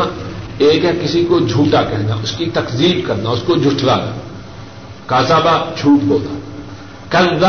ایک 0.57 0.85
ہے 0.85 0.91
کسی 1.03 1.25
کو 1.25 1.39
جھوٹا 1.39 1.81
کہنا، 1.81 2.15
اس 2.23 2.31
کی 2.31 2.45
تقزیب 2.53 3.07
کرنا، 3.07 3.29
اس 3.29 3.39
کو 3.45 3.55
جھٹلانا۔ 3.55 4.19
کازابا 5.05 5.73
جھوٹ 5.77 5.99
بولنا۔ 6.03 6.39
کل 7.09 7.45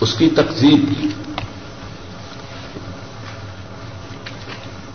اس 0.00 0.14
کی 0.14 0.30
تقزیب 0.36 0.84
کی۔ 0.88 1.08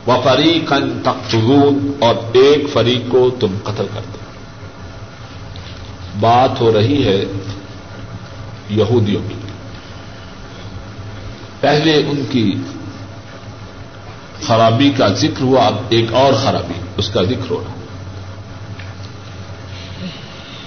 و 0.07 0.21
فریقن 0.23 0.99
تقتلون 1.03 1.91
اور 1.99 2.15
ایک 2.33 2.69
فریق 2.73 3.11
کو 3.11 3.29
تم 3.39 3.57
قتل 3.63 3.85
کرتے 3.93 4.17
بات 6.19 6.61
ہو 6.61 6.73
رہی 6.73 7.05
ہے 7.05 7.25
یہودیوں 8.69 9.21
کی۔ 9.29 9.35
پہلے 11.59 11.95
ان 11.95 12.23
کی 12.31 12.55
خرابی 14.47 14.89
کا 14.97 15.07
ذکر 15.07 15.41
ہوا، 15.41 15.65
اب 15.65 15.75
ایک 15.89 16.13
اور 16.13 16.33
خرابی، 16.33 16.79
اس 16.97 17.09
کا 17.09 17.23
ذکر 17.23 17.49
ہو 17.49 17.63
رہا 17.67 17.73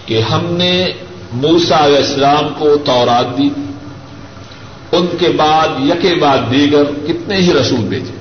کہ 0.06 0.20
ہم 0.20 0.46
نے 0.46 0.88
موسا 1.32 1.84
علیہ 1.84 1.96
السلام 1.96 2.54
کو 2.58 2.76
تورات 2.84 3.38
دی، 3.38 3.48
ان 4.92 5.06
کے 5.18 5.28
بعد 5.28 5.68
یکے 5.78 6.14
بعد 6.14 6.38
دیگر 6.50 6.84
کتنے 7.06 7.36
ہی 7.36 7.52
رسول 7.52 7.80
بھیجے۔ 7.80 8.17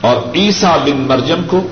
اور 0.00 0.16
عیسا 0.34 0.76
بن 0.76 0.96
مرجم 0.96 1.42
کو 1.46 1.66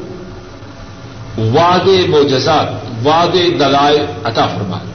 واد 1.39 1.89
موجزات 2.09 2.67
واد 3.07 3.35
دلائل 3.35 4.05
عطا 4.25 4.47
فرمائے۔ 4.47 4.89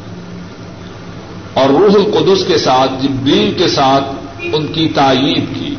اور 1.53 1.69
روح 1.69 1.93
القدس 1.93 2.45
کے 2.47 2.57
ساتھ، 2.57 2.91
جبریل 3.01 3.53
کے 3.57 3.67
ساتھ 3.67 4.03
ان 4.39 4.67
کی 4.67 4.89
تائید 4.89 5.43
کی۔ 5.59 5.75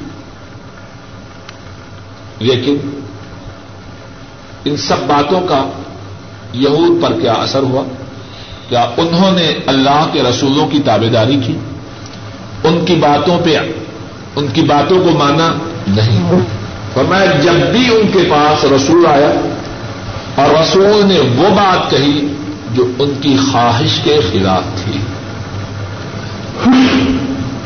لیکن 2.39 3.01
ان 4.65 4.77
سب 4.77 4.97
باتوں 5.07 5.41
کا 5.41 5.71
یہود 6.53 7.03
پر 7.03 7.21
کیا 7.21 7.33
اثر 7.33 7.63
ہوا؟ 7.63 7.85
کیا 8.69 8.87
انہوں 8.97 9.31
نے 9.31 9.55
اللہ 9.67 10.07
کے 10.13 10.23
رسولوں 10.23 10.69
کی 10.69 10.79
تابے 10.79 11.09
داری 11.09 11.41
کی؟ 11.47 11.59
ان 12.65 12.85
کی 12.85 12.95
باتوں 12.95 13.39
پہ، 13.45 13.59
ان 14.37 14.47
کی 14.55 14.61
باتوں 14.61 15.05
کو 15.05 15.11
مانا 15.11 15.55
نہیں۔ 15.89 16.41
فرمایا، 16.95 17.25
جب 17.25 17.53
بھی 17.53 17.95
ان 17.95 18.09
کے 18.13 18.29
پاس 18.31 18.65
رسول 18.65 19.07
آیا 19.07 19.33
اور 20.35 20.63
رسول 20.63 21.07
نے 21.07 21.21
وہ 21.21 21.49
بات 21.49 21.91
کہی 21.91 22.35
جو 22.73 22.87
ان 22.99 23.13
کی 23.21 23.37
خواہش 23.53 24.01
کے 24.05 24.21
خلاف 24.33 24.85
تھی۔ 24.85 24.93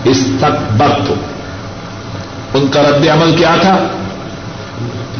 اس 0.05 0.27
تک 0.38 0.73
برت 0.77 1.12
ان 2.55 2.67
کا 2.69 2.83
رد 2.83 3.09
عمل 3.09 3.37
کیا 3.37 3.57
تھا؟ 3.61 3.77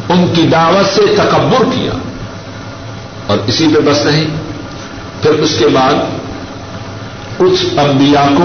ان 0.09 0.33
کی 0.35 0.42
دعوت 0.53 0.94
سے 0.94 1.03
تکبر 1.16 1.64
کیا۔ 1.64 1.92
اور 3.27 3.38
اسی 3.47 3.68
پہ 3.75 3.81
بس 3.81 4.05
نہیں، 4.05 4.25
پھر 5.23 5.31
اس 5.31 5.57
کے 5.59 5.66
بعد 5.68 5.94
کچھ 7.37 7.79
انبیاء 7.79 8.37
کو 8.37 8.44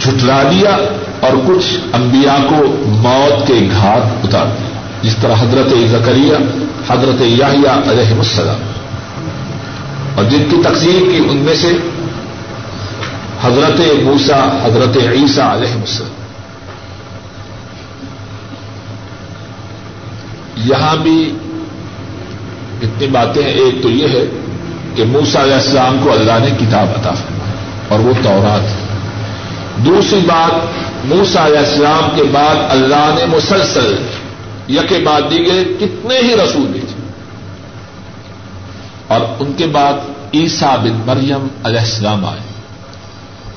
جھٹلا 0.00 0.42
دیا 0.42 0.76
اور 1.20 1.32
کچھ 1.46 1.78
انبیاء 1.92 2.48
کو 2.48 2.64
موت 2.86 3.48
کے 3.48 3.68
گھاٹ 3.70 4.26
اتار 4.26 4.46
دیا۔ 4.46 4.67
جس 5.02 5.16
طرح 5.20 5.34
حضرت 5.40 5.70
زکریہ 5.90 6.36
حضرت 6.90 7.20
یاہیا 7.20 7.80
علیہ 7.90 8.18
السلام۔ 8.18 8.72
اور 10.14 10.24
جن 10.24 10.44
کی 10.50 10.56
تقسیم 10.64 11.08
کی 11.10 11.16
ان 11.30 11.36
میں 11.36 11.54
سے 11.54 11.68
حضرت 13.42 13.80
موسا 14.02 14.58
حضرت 14.64 14.96
عیسیٰ 14.96 15.54
علیہ 15.54 15.72
السلام۔ 15.72 16.10
یہاں 20.56 20.96
بھی 20.96 21.36
اتنی 22.82 23.06
باتیں 23.06 23.42
ہیں۔ 23.42 23.52
ایک 23.52 23.82
تو 23.82 23.90
یہ 23.90 24.08
ہے 24.08 24.24
کہ 24.94 25.04
موسا 25.04 25.42
علیہ 25.42 25.54
السلام 25.54 25.96
کو 26.02 26.12
اللہ 26.12 26.32
نے 26.32 26.66
کتاب 26.66 26.86
عطا 26.88 27.10
فرمائی 27.10 27.52
اور 27.88 28.00
وہ 28.00 28.12
تورات 28.22 28.88
دوسری 29.86 30.20
بات 30.26 30.52
موسا 31.04 31.46
علیہ 31.46 31.58
السلام 31.58 32.16
کے 32.16 32.22
بعد 32.22 32.54
اللہ 32.68 33.14
نے 33.18 33.26
مسلسل 33.26 33.96
یکے 34.68 34.98
بعد 34.98 35.22
دیگے 35.30 35.64
کتنے 35.78 36.18
ہی 36.18 36.36
رسول 36.36 36.66
بھیجے 36.66 36.94
اور 39.06 39.20
ان 39.38 39.52
کے 39.52 39.66
بعد 39.66 39.92
عیسا 40.34 40.76
بن 40.76 41.00
مریم 41.06 41.46
علیہ 41.64 41.80
السلام 41.80 42.24
آئے۔ 42.24 42.40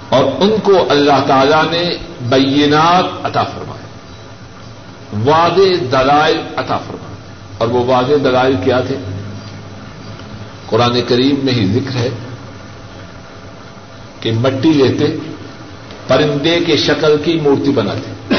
اور 0.09 0.23
ان 0.23 0.55
کو 0.63 0.87
اللہ 0.89 1.23
تعالی 1.27 1.71
نے 1.71 1.97
بینات 2.21 3.25
عطا 3.25 3.43
فرمائے 3.43 3.81
واد 5.25 5.91
دلائل 5.91 6.41
عطا 6.55 6.77
فرمائے 6.77 7.15
اور 7.57 7.67
وہ 7.67 7.85
واد 7.85 8.23
دلائل 8.23 8.55
کیا 8.63 8.79
تھے؟ 8.79 8.95
قرآن 10.65 11.01
کریم 11.07 11.35
میں 11.43 11.53
ہی 11.53 11.65
ذکر 11.65 11.95
ہے 11.95 12.09
کہ 14.19 14.31
مٹی 14.31 14.73
لیتے، 14.73 15.05
پرندے 16.07 16.59
کے 16.65 16.77
شکل 16.77 17.15
کی 17.25 17.39
مورتی 17.43 17.71
بناتے۔ 17.71 18.33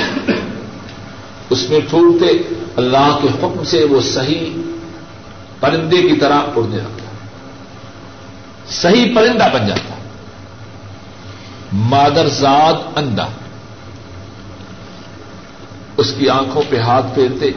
اس 1.51 1.71
میں 1.71 1.81
پھولتے 1.91 2.55
اللہ 2.77 3.19
کے 3.23 3.29
حکم 3.29 3.65
سے 3.65 3.85
وہ 3.85 4.01
صحیح 4.01 4.51
پرندے 5.61 6.03
کی 6.03 6.17
طرح 6.17 6.39
اڑنے 6.57 6.77
لگتا 6.77 7.03
صحیح 8.69 9.15
پرندہ 9.15 9.49
بن 9.53 9.67
جاتا 9.67 9.95
مادر 11.73 12.29
زاد 12.29 12.73
انڈا۔ 12.97 13.27
اس 15.97 16.15
کی 16.19 16.29
آنکھوں 16.29 16.63
پہ 16.69 16.77
ہاتھ 16.79 17.07
پھیرتے، 17.15 17.51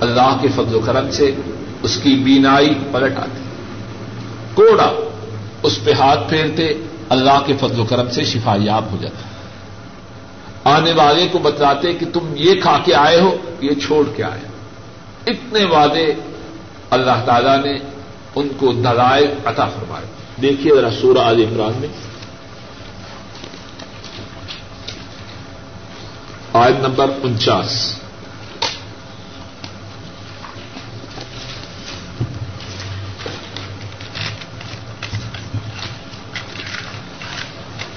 اللہ 0.00 0.36
کے 0.40 0.48
فضل 0.48 0.74
و 0.74 0.80
کرم 0.84 1.10
سے 1.10 1.34
اس 1.82 1.96
کی 2.02 2.14
بینائی 2.14 2.74
پلٹ 2.92 3.18
آتی۔ 3.18 3.42
کوڑا 4.54 4.92
اس 5.62 5.84
پہ 5.84 5.92
ہاتھ 5.92 6.28
پھیرتے، 6.28 6.72
اللہ 7.08 7.40
کے 7.46 7.56
فضل 7.60 7.80
و 7.80 7.84
کرم 7.84 8.10
سے 8.10 8.24
شفا 8.24 8.56
یاب 8.60 8.84
ہو 8.92 8.96
جاتا۔ 9.00 9.22
آنے 10.70 10.92
والے 10.92 11.28
کو 11.32 11.38
بتلاتے 11.38 11.92
کہ 11.92 12.06
تم 12.12 12.32
یہ 12.36 12.60
کھا 12.60 12.78
کے 12.84 12.94
آئے 12.94 13.20
ہو، 13.20 13.36
یہ 13.60 13.70
چھوڑ 13.86 14.04
کے 14.16 14.24
آئے 14.24 14.51
اتنے 15.26 15.64
وعدے 15.64 16.14
اللہ 16.90 17.22
تعالی 17.26 17.70
نے 17.70 17.78
ان 18.34 18.48
کو 18.56 18.72
دلائل 18.72 19.26
عطا 19.44 19.64
فرمائے۔ 19.64 20.04
دیکھیے 20.42 20.74
ذرا 20.74 20.90
سورہ 20.90 21.18
عال 21.18 21.40
عمران 21.40 21.72
میں۔ 21.76 21.88
آج 26.52 26.72
نمبر 26.82 27.10
انچاس۔ 27.22 27.94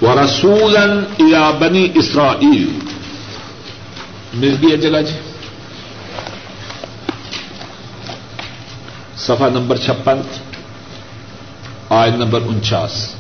ورسول 0.01 0.78
الا 0.78 1.51
بنی 1.51 1.88
اسرائیل 1.95 2.80
مل 4.34 4.55
گئی 4.61 4.71
ہے 4.71 4.78
جگہ 4.78 5.01
جی۔ 5.01 5.24
صفحہ 9.26 9.49
نمبر 9.49 9.78
چھپن 9.78 10.21
آئے 11.89 12.11
نمبر 12.11 12.39
انچاس۔ 12.41 13.15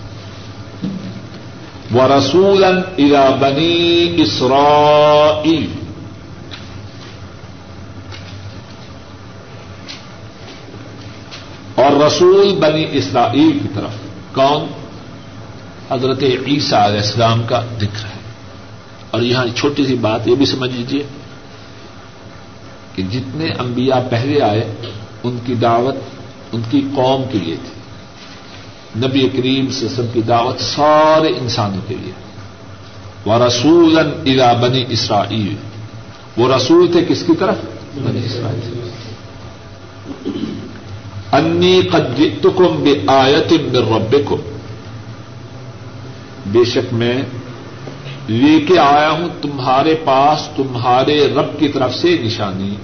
و 1.95 2.17
رسول 2.17 2.63
الا 2.63 3.29
بنی 3.29 4.13
اسرائیل 4.17 5.67
اور 11.75 12.03
رسول 12.03 12.55
بنی 12.55 12.85
اسرائیل 12.91 13.59
کی 13.61 13.67
طرف۔ 13.75 13.91
کون؟ 14.35 14.67
حضرت 15.91 16.23
عیسیٰ 16.23 16.79
علیہ 16.79 16.99
السلام 16.99 17.43
کا 17.43 17.61
ذکر 17.79 18.05
ہے۔ 18.05 18.19
اور 19.11 19.21
یہاں 19.21 19.45
چھوٹی 19.55 19.85
سی 19.85 19.95
بات 19.95 20.27
یہ 20.27 20.35
بھی 20.35 20.45
سمجھ 20.45 20.75
لیجیے 20.75 21.03
کہ 22.95 23.03
جتنے 23.03 23.45
انبیاء 23.59 23.99
پہلے 24.09 24.41
آئے 24.41 24.75
ان 25.25 25.37
کی 25.45 25.55
دعوت 25.55 25.95
ان 26.51 26.61
کی 26.69 26.81
قوم 26.95 27.23
کے 27.31 27.37
لیے 27.37 27.55
تھی۔ 27.55 27.75
نبی 29.07 29.29
کریم 29.29 29.71
سسم 29.71 30.05
کی 30.13 30.21
دعوت 30.21 30.59
سارے 30.59 31.27
انسانوں 31.27 31.81
کے 31.87 31.95
لیے۔ 32.01 32.11
وہ 33.25 33.45
رسول 33.45 33.97
الا 33.99 34.53
بنی 34.53 34.85
اسرائیل 34.89 35.55
وہ 36.37 36.55
رسول 36.55 36.91
تھے 36.91 37.05
کس 37.07 37.23
کی 37.27 37.33
طرف؟ 37.39 37.55
بنی 37.95 38.21
اسرائیل۔ 38.25 38.89
انی 41.31 41.81
قد 41.81 42.17
جئتکم 42.17 42.83
بے 42.83 42.93
آیت 43.07 43.53
ربکم 43.77 44.35
بے 46.45 46.65
شک 46.65 46.93
میں 46.93 47.21
لے 48.29 48.61
کے 48.61 48.79
آیا 48.79 49.11
ہوں 49.11 49.29
تمہارے 49.41 49.95
پاس 50.05 50.49
تمہارے 50.55 51.27
رب 51.35 51.59
کی 51.59 51.67
طرف 51.67 51.95
سے 51.95 52.17
نشانی۔ 52.21 52.75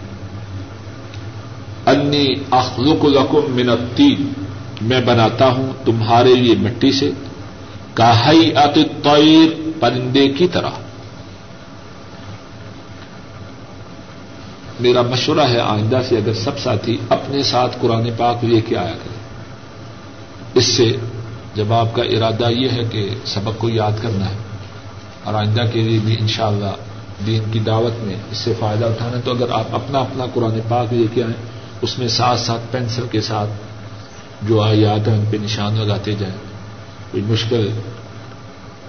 انی 1.86 2.34
اخلق 2.52 3.06
لکم 3.06 3.42
من 3.50 3.70
التین۔ 3.70 4.34
میں 4.82 5.02
بناتا 5.02 5.48
ہوں 5.48 5.74
تمہارے 5.86 6.36
لیے 6.36 6.56
مٹی 6.56 6.92
سے۔ 6.92 7.12
کاہی 7.94 8.52
ات 8.56 8.80
پرندے 9.80 10.28
کی 10.28 10.48
طرح۔ 10.48 10.70
میرا 14.80 15.02
مشورہ 15.02 15.40
ہے 15.40 15.60
آئندہ 15.60 16.02
سے 16.10 16.18
اگر 16.18 16.34
سب 16.34 16.60
ساتھی 16.60 16.98
اپنے 17.10 17.44
ساتھ 17.44 17.78
قرآن 17.82 18.10
پاک 18.18 18.46
لے 18.46 18.62
کے 18.62 18.78
آیا 18.78 18.92
کریں۔ 18.92 19.20
اس 20.54 20.66
سے 20.66 20.98
جب 21.56 21.74
آپ 21.74 21.96
کا 21.96 22.04
ارادہ 22.04 22.50
یہ 22.50 22.70
ہے 22.70 22.84
کہ 22.92 23.10
سبق 23.26 23.60
کو 23.60 23.70
یاد 23.70 23.92
کرنا 24.02 24.30
ہے 24.30 24.38
اور 25.24 25.34
آئندہ 25.34 25.62
کے 25.74 25.80
لیے 25.80 26.00
بھی 26.00 26.16
انشاءاللہ 26.20 26.76
دین 27.26 27.44
کی 27.52 27.60
دعوت 27.60 28.04
میں 28.04 28.16
اس 28.32 28.38
سے 28.38 28.54
فائدہ 28.60 28.86
اٹھانا 28.86 29.18
ہے، 29.18 29.22
تو 29.22 29.32
اگر 29.32 29.52
آپ 29.52 29.76
اپنا 29.76 30.00
اپنا 30.00 30.26
قرآن 30.34 30.60
پاک 30.68 30.94
لے 30.94 31.06
کے 31.14 31.24
آئیں 31.24 31.51
اس 31.82 32.00
میں 32.00 32.08
ساتھ 32.08 32.40
ساتھ 32.40 32.62
پینسل 32.72 33.06
کے 33.12 33.22
ساتھ 33.22 33.50
جو 34.42 34.62
آیات 34.62 35.08
ہیں 35.08 35.16
ان 35.16 35.26
پہ 35.32 35.38
نشان 35.38 35.76
لگاتے 35.76 36.14
جائیں۔ 36.14 36.36
کوئی 37.12 37.24
مشکل 37.24 37.70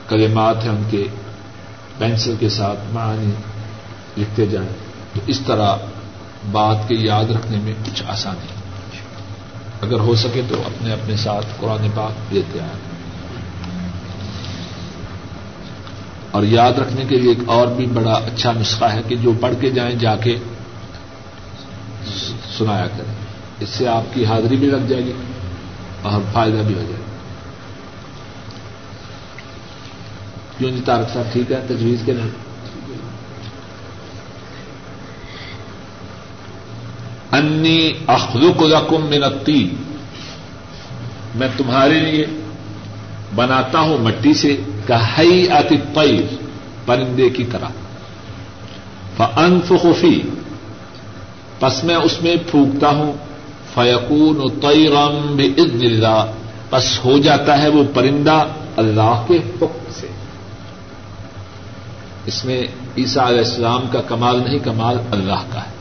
کلمات 0.08 0.62
ہیں 0.62 0.70
ان 0.70 0.82
کے 0.90 1.04
پینسل 1.98 2.34
کے 2.40 2.48
ساتھ 2.48 2.78
معنی 2.92 3.30
لکھتے 4.20 4.46
جائیں۔ 4.46 4.68
تو 5.14 5.20
اس 5.26 5.40
طرح 5.46 5.76
بات 6.52 6.88
کے 6.88 6.94
یاد 6.94 7.24
رکھنے 7.24 7.58
میں 7.58 7.72
کچھ 7.86 8.02
آسانی 8.06 8.46
اگر 9.80 10.00
ہو 10.00 10.14
سکے 10.14 10.42
تو 10.48 10.62
اپنے 10.66 10.92
اپنے 10.92 11.16
ساتھ 11.16 11.46
قرآن 11.60 11.88
پاک 11.94 12.34
لیتے 12.34 12.60
آئیں۔ 12.60 12.92
اور 16.30 16.42
یاد 16.42 16.72
رکھنے 16.72 17.04
کے 17.04 17.16
لیے 17.16 17.28
ایک 17.28 17.38
اور 17.46 17.66
بھی 17.66 17.86
بڑا 17.86 18.12
اچھا 18.12 18.52
نسخہ 18.52 18.84
ہے 18.84 19.00
کہ 19.08 19.16
جو 19.16 19.32
پڑھ 19.40 19.54
کے 19.60 19.70
جائیں 19.70 19.94
جا 19.94 20.16
کے 20.16 20.36
سنایا 22.64 22.86
کریں۔ 22.86 23.14
اس 23.60 23.68
سے 23.68 23.88
آپ 23.88 24.14
کی 24.14 24.26
حاضری 24.26 24.56
بھی 24.56 24.66
لگ 24.66 24.86
جائے 24.88 25.04
گی 25.04 25.12
اور 26.02 26.20
فائدہ 26.32 26.56
بھی 26.56 26.74
ہو 26.74 26.80
جائے 26.80 26.92
گا۔ 26.92 27.12
کیوں 30.58 30.70
جی 30.70 30.80
تارک 30.84 31.12
صاحب 31.12 31.32
ٹھیک 31.32 31.52
ہے؟ 31.52 31.60
تجویز 31.66 32.02
کے 32.04 32.12
نہیں 32.12 32.28
انی 37.32 37.92
اخلق 38.06 38.62
لکم 38.62 39.06
من 39.06 39.24
الطین۔ 39.24 39.68
میں 41.34 41.48
تمہارے 41.56 42.00
لیے 42.00 42.26
بناتا 43.34 43.80
ہوں 43.80 43.98
مٹی 43.98 44.34
سے 44.34 44.56
کہئی 44.86 45.50
الطیر، 45.50 46.34
پرندے 46.86 47.30
کی 47.30 47.44
طرح۔ 47.44 47.68
فانفخ 49.16 49.86
فی۔ 50.00 50.22
پس 51.62 51.84
میں 51.84 51.94
اس 51.94 52.22
میں 52.22 52.36
پھونکتا 52.50 52.88
ہوں۔ 52.88 53.12
فیقون 53.74 54.60
طیرم 54.60 55.36
باذن 55.36 55.86
اللہ 55.86 56.26
پس 56.70 57.04
ہو 57.04 57.18
جاتا 57.18 57.62
ہے 57.62 57.68
وہ 57.68 57.84
پرندہ 57.94 58.44
اللہ 58.76 59.24
کے 59.28 59.36
حکم 59.36 59.90
سے۔ 59.90 60.06
اس 62.26 62.44
میں 62.44 62.62
عیسیٰ 62.98 63.26
علیہ 63.26 63.38
السلام 63.38 63.80
کا 63.92 64.00
کمال 64.00 64.42
نہیں، 64.44 64.58
کمال 64.58 64.96
اللہ 65.10 65.42
کا 65.52 65.62
ہے۔ 65.62 65.72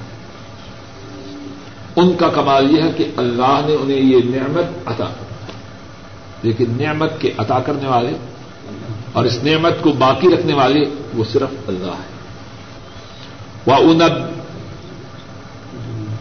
ان 1.95 2.13
کا 2.13 2.27
کمال 2.27 2.71
یہ 2.71 2.81
ہے 2.83 2.91
کہ 2.97 3.11
اللہ 3.17 3.59
نے 3.65 3.75
انہیں 3.75 4.01
یہ 4.01 4.17
نعمت 4.25 4.65
عطا 4.85 5.05
کر 5.05 5.25
لیکن 6.43 6.65
نعمت 6.69 7.11
کے 7.19 7.31
عطا 7.37 7.59
کرنے 7.59 7.87
والے 7.87 8.11
اور 9.11 9.25
اس 9.25 9.43
نعمت 9.43 9.73
کو 9.81 9.91
باقی 9.91 10.27
رکھنے 10.27 10.53
والے 10.53 10.79
وہ 11.13 11.23
صرف 11.31 11.69
اللہ 11.69 11.91
ہے۔ 11.91 12.11
وہ 13.65 13.93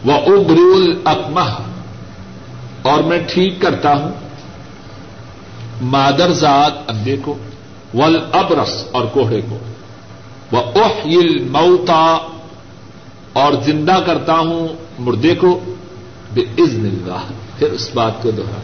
وہ 0.04 0.12
ابرول 0.12 1.00
اکمہ 1.04 1.62
اور 2.82 3.02
میں 3.02 3.18
ٹھیک 3.28 3.60
کرتا 3.60 3.94
ہوں۔ 3.94 4.12
مادر 5.82 6.32
ذات 6.32 6.72
اندے 6.90 7.16
کو 7.16 7.38
ول 7.94 8.18
ابرس 8.32 8.84
اور 8.92 9.04
کوہڑے 9.04 9.40
کو۔ 9.40 9.58
وہ 10.52 10.58
اوہل 10.58 11.44
موتا 11.44 12.28
اور 13.32 13.52
زندہ 13.62 13.98
کرتا 14.06 14.32
ہوں 14.32 14.68
مردے 14.98 15.34
کو۔ 15.34 15.74
بے 16.34 16.40
عزن 16.40 16.86
اللہ 16.86 17.32
پھر 17.58 17.70
اس 17.72 17.90
بات 17.94 18.22
کو 18.22 18.30
دوہرا 18.30 18.60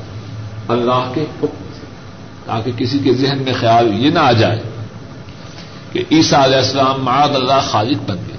اللہ 0.69 1.13
کے 1.15 1.23
حکم 1.23 1.65
سے۔ 1.81 1.87
تاکہ 2.45 2.73
کسی 2.77 2.99
کے 2.99 3.15
ذہن 3.15 3.43
میں 3.43 3.53
خیال 3.61 4.05
یہ 4.05 4.11
نہ 4.11 4.19
آ 4.19 4.33
جائے 4.33 4.63
کہ 5.93 6.05
عیسیٰ 6.13 6.45
علیہ 6.45 6.57
السلام 6.57 7.05
معاد 7.05 7.29
اللہ 7.29 7.61
خالق 7.63 8.11
بن 8.11 8.17
گئے۔ 8.17 8.36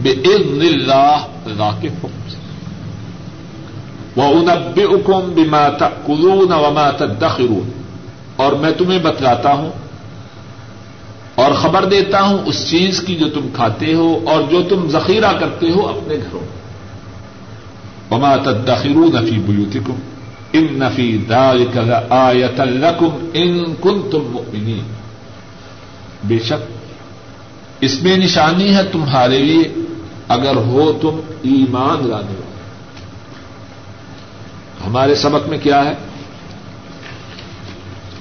بے 0.00 0.10
عزن 0.10 0.60
اللہ 0.62 1.26
اللہ 1.44 1.80
کے 1.80 1.88
حکم 1.88 2.28
سے 2.28 2.36
وہ 4.16 4.24
انب 4.24 4.80
حکم 4.92 5.30
بما 5.34 5.68
کلون 6.06 6.52
وما 6.52 6.90
تدخرون. 6.90 7.70
اور 8.36 8.52
میں 8.52 8.70
تمہیں 8.70 8.98
بتلاتا 8.98 9.52
ہوں 9.52 9.70
اور 11.34 11.52
خبر 11.52 11.84
دیتا 11.84 12.22
ہوں 12.22 12.38
اس 12.46 12.70
چیز 12.70 13.00
کی 13.00 13.14
جو 13.14 13.28
تم 13.28 13.48
کھاتے 13.52 13.94
ہو 13.94 14.08
اور 14.24 14.42
جو 14.50 14.62
تم 14.62 14.88
ذخیرہ 14.88 15.32
کرتے 15.32 15.70
ہو 15.70 15.86
اپنے 15.88 16.16
گھروں 16.16 16.46
وما 18.10 18.36
تدخرون 18.36 19.24
فی 19.26 19.38
بیوتکم، 19.38 20.00
ان 20.52 20.66
نفی 20.70 21.18
ذلک 21.28 21.76
لآیت 21.76 22.60
لکم 22.60 23.28
ان 23.32 23.74
کنتم 23.80 24.22
مؤمنین. 24.30 24.84
بے 26.24 26.38
شک 26.38 26.71
اس 27.82 28.02
میں 28.02 28.16
نشانی 28.16 28.76
ہے 28.76 28.82
تمہارے 28.84 29.38
لیے، 29.38 29.74
اگر 30.28 30.56
ہو 30.56 30.92
تم 30.92 31.20
ایمان 31.42 32.08
لانے۔ 32.08 32.26
والے 32.26 32.52
ہمارے 34.86 35.14
سبق 35.14 35.48
میں 35.48 35.58
کیا 35.62 35.84
ہے؟ 35.84 35.94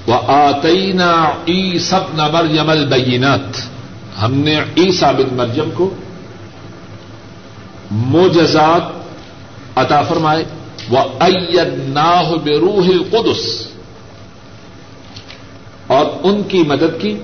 وہ 0.07 0.13
آتئینا 0.27 1.11
ای 1.45 1.79
سب 1.79 1.99
نمر 2.13 2.45
یمل 2.55 2.85
بینت 2.85 3.57
ہم 4.21 4.33
نے 4.33 4.59
عیسا 4.77 5.11
بن 5.11 5.35
مرجم 5.35 5.69
کو 5.73 5.93
موجزات 7.91 8.81
عطا 9.75 10.01
فرمائے۔ 10.01 10.43
وہ 10.89 10.99
ناہ 11.87 12.31
بے 12.43 12.57
روح 12.59 12.85
القدس۔ 12.87 13.67
اور 15.87 16.05
ان 16.23 16.43
کی 16.43 16.57
مدد 16.57 17.01
کی۔ 17.01 17.17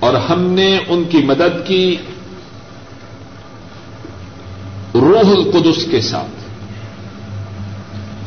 اور 0.00 0.14
ہم 0.14 0.40
نے 0.40 0.78
ان 0.88 1.04
کی 1.04 1.18
مدد 1.18 1.66
کی 1.66 1.96
روح 4.94 5.30
القدس 5.30 5.84
کے 5.90 6.00
ساتھ۔ 6.00 6.40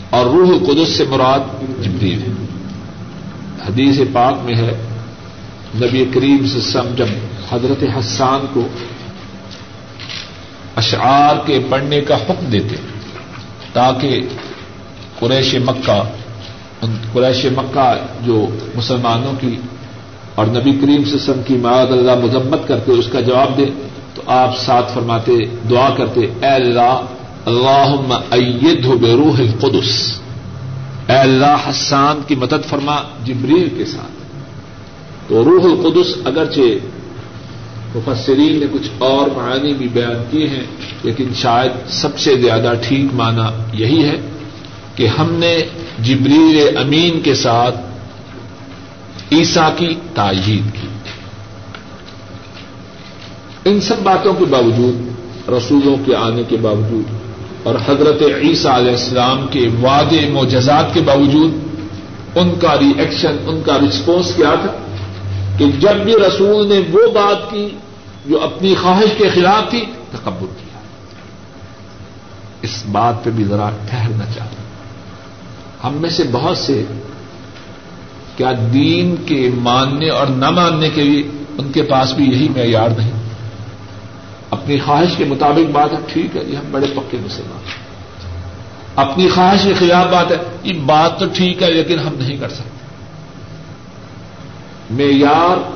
اور 0.10 0.26
روح 0.26 0.48
القدس 0.48 0.90
سے 0.90 1.04
مراد 1.04 1.40
جبریل 1.84 2.22
ہے۔ 2.22 2.46
حدیث 3.68 4.00
پاک 4.14 4.36
میں 4.44 4.56
ہے، 4.56 4.88
نبی 5.76 6.06
کریم 6.14 6.48
سے 6.48 6.62
سم 6.62 6.96
جب 6.96 7.06
حضرت 7.52 7.84
حسان 8.00 8.46
کو 8.54 8.68
اشعار 10.76 11.36
کے 11.46 11.60
پڑھنے 11.70 12.02
کا 12.02 12.16
حکم 12.16 12.46
دیتے، 12.46 12.76
تاکہ 13.74 14.22
قریش 15.20 15.56
مکہ 15.56 16.04
قریش 17.14 17.46
مکہ 17.46 17.94
جو 18.22 18.48
مسلمانوں 18.76 19.34
کی 19.42 19.58
اور 20.36 20.46
نبی 20.46 20.72
کریم 20.72 21.04
سے 21.04 21.18
سم 21.18 21.42
کی 21.48 21.54
معاد 21.54 21.86
اللہ 21.86 22.16
مذمت 22.24 22.68
کرتے، 22.68 22.92
اس 22.92 23.08
کا 23.08 23.20
جواب 23.20 23.58
دے، 23.58 23.66
تو 24.16 24.22
آپ 24.26 24.58
ساتھ 24.58 24.94
فرماتے، 24.94 25.32
دعا 25.70 25.90
کرتے، 25.98 26.20
اے 26.20 26.48
اللہ 26.48 27.02
اللہ 27.46 28.18
اید 28.32 28.86
بے 28.86 29.14
روح 29.14 29.38
القدس۔ 29.38 30.20
اے 31.10 31.16
اللہ، 31.16 31.70
حسان 31.70 32.22
کی 32.28 32.36
مدد 32.36 32.70
فرما 32.70 32.96
جبریل 33.26 33.70
کے 33.78 33.86
ساتھ۔ 33.86 34.12
تو 35.28 35.44
روح 35.44 35.64
القدس 35.64 36.18
اگرچہ 36.26 36.60
مفسرین 37.96 38.60
نے 38.60 38.66
کچھ 38.72 38.90
اور 38.98 39.28
معانی 39.36 39.74
بھی 39.74 39.88
بیان 39.88 40.24
کیے 40.32 40.48
ہیں، 40.48 40.64
لیکن 41.04 41.26
شاید 41.36 41.72
سب 41.90 42.20
سے 42.20 42.36
زیادہ 42.36 42.74
ٹھیک 42.88 43.14
مانا 43.14 43.52
یہی 43.74 44.04
ہے 44.04 44.22
کہ 44.96 45.08
ہم 45.08 45.34
نے 45.34 45.58
جبریل 46.00 46.78
امین 46.78 47.22
کے 47.22 47.34
ساتھ 47.34 47.93
عیسا 49.34 49.70
کی 49.78 49.96
تاجید 50.14 50.82
کی۔ 50.82 50.88
ان 53.66 53.82
سب 53.82 53.96
باتوں 54.04 54.34
کے 54.34 54.46
باوجود، 54.46 55.08
رسولوں 55.50 55.96
کے 56.06 56.16
آنے 56.16 56.44
کے 56.44 56.58
باوجود 56.58 57.04
اور 57.64 57.76
حضرت 57.76 58.22
عیسیٰ 58.44 58.72
علیہ 58.72 58.92
السلام 58.92 59.48
کے 59.48 59.68
وعدے 59.84 60.30
معجزات 60.30 60.94
کے 60.94 61.02
باوجود، 61.02 61.52
ان 62.36 62.54
کا 62.62 62.76
ری 62.80 62.92
ایکشن 62.98 63.36
ان 63.46 63.62
کا 63.66 63.78
رسپانس 63.78 64.36
کیا 64.36 64.56
تھا؟ 64.62 64.72
کہ 65.58 65.66
جب 65.80 65.96
بھی 65.96 66.14
رسول 66.28 66.68
نے 66.68 66.80
وہ 66.92 67.12
بات 67.12 67.52
کی 67.52 67.70
جو 68.26 68.44
اپنی 68.44 68.76
خواہش 68.76 69.18
کے 69.18 69.30
خلاف 69.30 69.70
تھی، 69.70 69.86
تکبر 70.12 70.54
کیا۔ 70.60 70.80
اس 72.62 72.84
بات 72.92 73.24
پہ 73.24 73.30
بھی 73.30 73.44
ذرا 73.44 73.70
ٹھہرنا 73.90 74.26
چاہتا 74.26 74.56
ہم 75.88 75.94
میں 75.94 76.10
سے 76.10 76.24
بہت 76.32 76.58
سے 76.58 76.86
کیا 78.38 78.52
دین 78.74 79.16
کے 79.26 79.50
ماننے 79.56 80.10
اور 80.10 80.28
نہ 80.28 80.50
ماننے 80.50 80.90
کے 80.90 81.04
لیے 81.04 81.24
ان 81.58 81.72
کے 81.72 81.84
پاس 81.84 82.14
بھی 82.14 82.26
یہی 82.26 82.50
معیار 82.50 82.90
نہیں؟ 82.90 83.12
اپنی 84.50 84.80
خواہش 84.80 85.16
کے 85.18 85.26
مطابق 85.26 85.72
بات 85.72 85.94
ہے، 85.94 85.98
ٹھیک 86.14 86.38
ہے 86.38 86.46
جی 86.46 86.58
ہم 86.58 86.64
بڑے 86.72 86.88
پکے 86.96 87.18
مسلمان 87.26 87.60
ہیں۔ 87.66 87.84
اپنی 88.96 89.30
خواہش 89.30 89.64
کے 89.64 89.74
خلاف 89.74 90.14
بات 90.14 90.32
ہے، 90.32 90.38
یہ 90.64 90.74
بات 90.86 91.20
تو 91.20 91.26
ٹھیک 91.34 91.64
ہے 91.64 91.72
لیکن 91.72 92.00
ہم 92.00 92.16
نہیں 92.16 92.38
کر 92.38 92.50
سکتے۔ 92.50 92.74
معیار، 94.90 95.72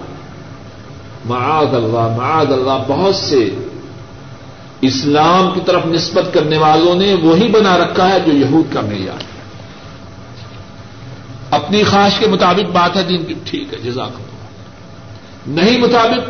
معاذ 1.25 1.73
اللہ 1.75 2.17
معاذ 2.17 2.51
اللہ، 2.51 2.83
بہت 2.87 3.15
سے 3.15 3.49
اسلام 4.81 5.49
کی 5.53 5.59
طرف 5.65 5.85
نسبت 5.85 6.33
کرنے 6.33 6.57
والوں 6.57 6.95
نے 6.95 7.13
وہی 7.13 7.47
بنا 7.47 7.77
رکھا 7.77 8.09
ہے 8.09 8.19
جو 8.25 8.31
یہود 8.33 8.73
کا 8.73 8.81
معیار 8.81 9.21
ہے۔ 9.21 9.36
اپنی 11.49 11.83
خواہش 11.83 12.19
کے 12.19 12.27
مطابق 12.27 12.71
بات 12.71 12.97
ہے، 12.97 13.03
دین 13.03 13.25
کی۔ 13.25 13.33
ٹھیک 13.45 13.73
ہے، 13.73 13.79
جزاک 13.79 14.11
اللہ۔ 14.15 15.61
نہیں 15.61 15.77
مطابق، 15.77 16.29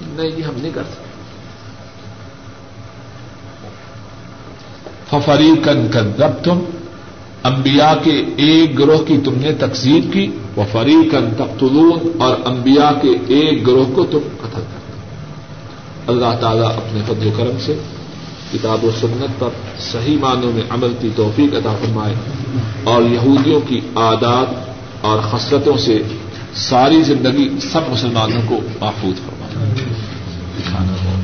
نہیں، 0.00 0.30
یہ 0.36 0.42
ہم 0.42 0.54
نہیں 0.56 0.72
کر 0.74 0.82
سکتے۔ 0.82 1.06
ففری 5.10 5.52
کن 5.64 5.88
کن 5.92 6.22
رب 6.22 6.44
تم 6.44 6.58
امبیا 7.42 7.94
کے 8.04 8.24
ایک 8.36 8.78
گروہ 8.78 8.98
کی 8.98 9.18
تم 9.24 9.32
نے 9.36 9.52
تقسیم 9.52 10.10
کی۔ 10.10 10.30
وہ 10.56 10.64
فریقن 10.72 11.34
تختلون 11.38 12.22
اور 12.22 12.36
انبیاء 12.44 12.90
کے 13.02 13.34
ایک 13.34 13.66
گروہ 13.66 13.94
کو 13.94 14.04
تم 14.04 14.18
قتل 14.40 14.60
کر 14.60 14.76
اللہ 16.06 16.36
تعالیٰ 16.40 16.76
اپنے 16.76 17.00
فضل 17.06 17.26
و 17.26 17.30
کرم 17.36 17.58
سے 17.60 17.78
کتاب 18.56 18.84
و 18.84 18.90
سنت 19.00 19.40
پر 19.40 19.48
صحیح 19.78 20.18
معنوں 20.20 20.52
میں 20.52 20.62
عمل 20.70 20.94
کی 21.00 21.08
توفیق 21.16 21.54
عطا 21.54 21.72
فرمائے 21.80 22.14
اور 22.84 23.02
یہودیوں 23.02 23.60
کی 23.60 23.80
عادات 23.96 24.54
اور 25.00 25.18
خسرتوں 25.20 25.76
سے 25.76 26.02
ساری 26.54 27.02
زندگی 27.02 27.48
سب 27.72 27.80
مسلمانوں 27.88 28.42
کو 28.46 28.60
محفوظ 28.80 29.20
فرمائے۔ 29.20 31.15